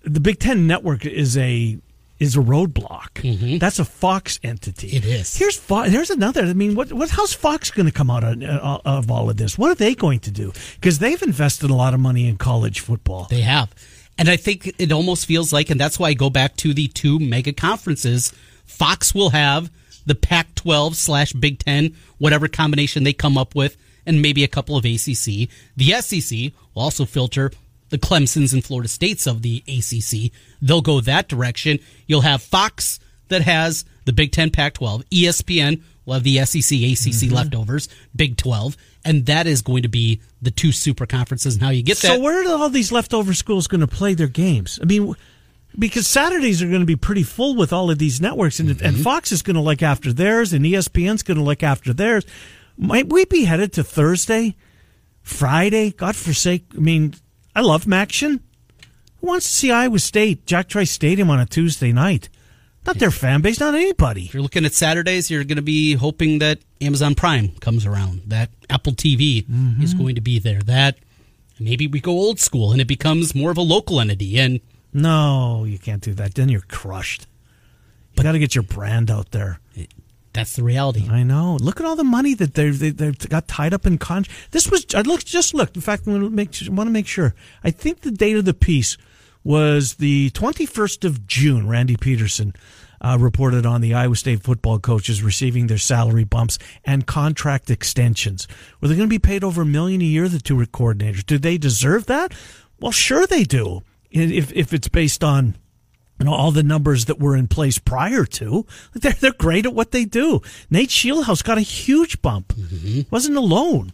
[0.04, 1.78] The Big Ten network is a
[2.20, 3.60] is a roadblock.
[3.60, 4.90] That's a Fox entity.
[4.90, 4.98] Mm-hmm.
[4.98, 5.36] It is.
[5.36, 5.90] Here's Fox.
[5.90, 6.44] Here's another.
[6.44, 7.10] I mean, what what?
[7.10, 9.58] How's Fox going to come out of, uh, of all of this?
[9.58, 10.54] What are they going to do?
[10.76, 13.28] Because they've invested a lot of money in college football.
[13.30, 13.74] They have.
[14.18, 16.88] And I think it almost feels like, and that's why I go back to the
[16.88, 18.32] two mega conferences.
[18.66, 19.72] Fox will have
[20.06, 24.48] the Pac 12 slash Big Ten, whatever combination they come up with, and maybe a
[24.48, 25.50] couple of ACC.
[25.76, 27.52] The SEC will also filter
[27.92, 30.32] the Clemsons and Florida States of the ACC.
[30.62, 31.80] They'll go that direction.
[32.08, 35.06] You'll have Fox that has the Big Ten, Pac 12.
[35.10, 37.36] ESPN will have the SEC, ACC mm-hmm.
[37.36, 38.76] leftovers, Big 12.
[39.06, 42.08] And that is going to be the two super conferences and how you get that.
[42.08, 44.80] So where are all these leftover schools going to play their games?
[44.82, 45.16] I mean,
[45.78, 48.80] because Saturdays are going to be pretty full with all of these networks, and and
[48.80, 49.02] mm-hmm.
[49.02, 52.26] Fox is going to look after theirs, and ESPN's going to look after theirs.
[52.78, 54.56] Might we be headed to Thursday,
[55.22, 55.92] Friday?
[55.92, 56.66] God forsake!
[56.76, 57.16] I mean,
[57.56, 58.40] I love MACtion.
[59.20, 62.30] Who wants to see Iowa State, Jack Trice Stadium on a Tuesday night?
[62.86, 64.26] Not their fan base, not anybody.
[64.26, 68.24] If you're looking at Saturdays, you're going to be hoping that Amazon Prime comes around,
[68.28, 69.84] that Apple TV mm-hmm.
[69.84, 70.98] is going to be there, that
[71.60, 74.40] maybe we go old school and it becomes more of a local entity.
[74.40, 74.62] And
[74.94, 76.34] No, you can't do that.
[76.34, 77.28] Then you're crushed.
[78.16, 79.60] You got to get your brand out there.
[80.34, 81.08] That's the reality.
[81.10, 81.58] I know.
[81.60, 84.26] Look at all the money that they've they, they've got tied up in con.
[84.52, 85.76] This was I looked just looked.
[85.76, 87.36] In fact, I want to make want to make sure.
[87.64, 88.98] I think the date of the piece
[89.44, 91.68] was the 21st of June.
[91.68, 92.54] Randy Peterson
[93.02, 98.48] uh, reported on the Iowa State football coaches receiving their salary bumps and contract extensions.
[98.80, 100.30] Were they going to be paid over a million a year?
[100.30, 101.26] The two coordinators.
[101.26, 102.34] Do they deserve that?
[102.80, 103.82] Well, sure they do.
[104.12, 105.56] If if it's based on
[106.22, 108.64] you know, all the numbers that were in place prior to.
[108.94, 110.42] They're, they're great at what they do.
[110.70, 112.54] Nate Scheelhaase got a huge bump.
[113.10, 113.94] Wasn't alone.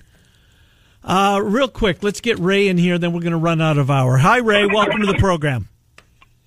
[1.05, 3.89] Uh, real quick, let's get Ray in here, then we're going to run out of
[3.89, 4.17] hour.
[4.17, 4.65] Hi, Ray.
[4.65, 5.69] Welcome to the program.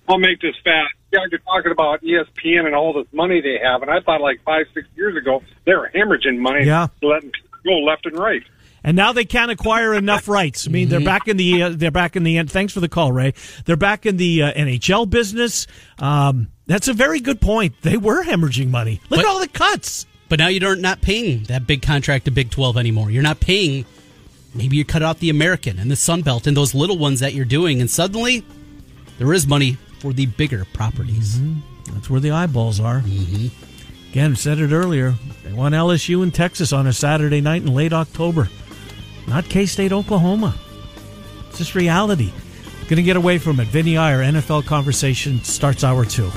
[0.07, 0.93] I'll make this fast.
[1.11, 4.39] Yeah, you're talking about ESPN and all this money they have, and I thought like
[4.43, 6.89] five, six years ago they were hemorrhaging money, Yeah.
[7.01, 8.43] letting people go left and right.
[8.83, 10.67] And now they can't acquire enough rights.
[10.67, 12.49] I mean, they're back in the uh, they're back in the end.
[12.51, 13.33] Thanks for the call, Ray.
[13.65, 15.67] They're back in the uh, NHL business.
[15.99, 17.75] Um, that's a very good point.
[17.81, 18.99] They were hemorrhaging money.
[19.09, 20.05] Look But- at all the cuts.
[20.29, 23.11] But now you're not paying that big contract to Big 12 anymore.
[23.11, 23.85] You're not paying,
[24.55, 27.33] maybe you cut out the American and the Sun Belt and those little ones that
[27.33, 27.81] you're doing.
[27.81, 28.45] And suddenly
[29.17, 31.37] there is money for the bigger properties.
[31.91, 33.01] That's where the eyeballs are.
[33.01, 33.47] Mm-hmm.
[34.11, 35.15] Again, said it earlier.
[35.43, 38.47] They want LSU in Texas on a Saturday night in late October,
[39.27, 40.55] not K State, Oklahoma.
[41.49, 42.31] It's just reality.
[42.83, 43.67] Going to get away from it.
[43.67, 46.31] Vinny Iyer, NFL conversation starts hour two.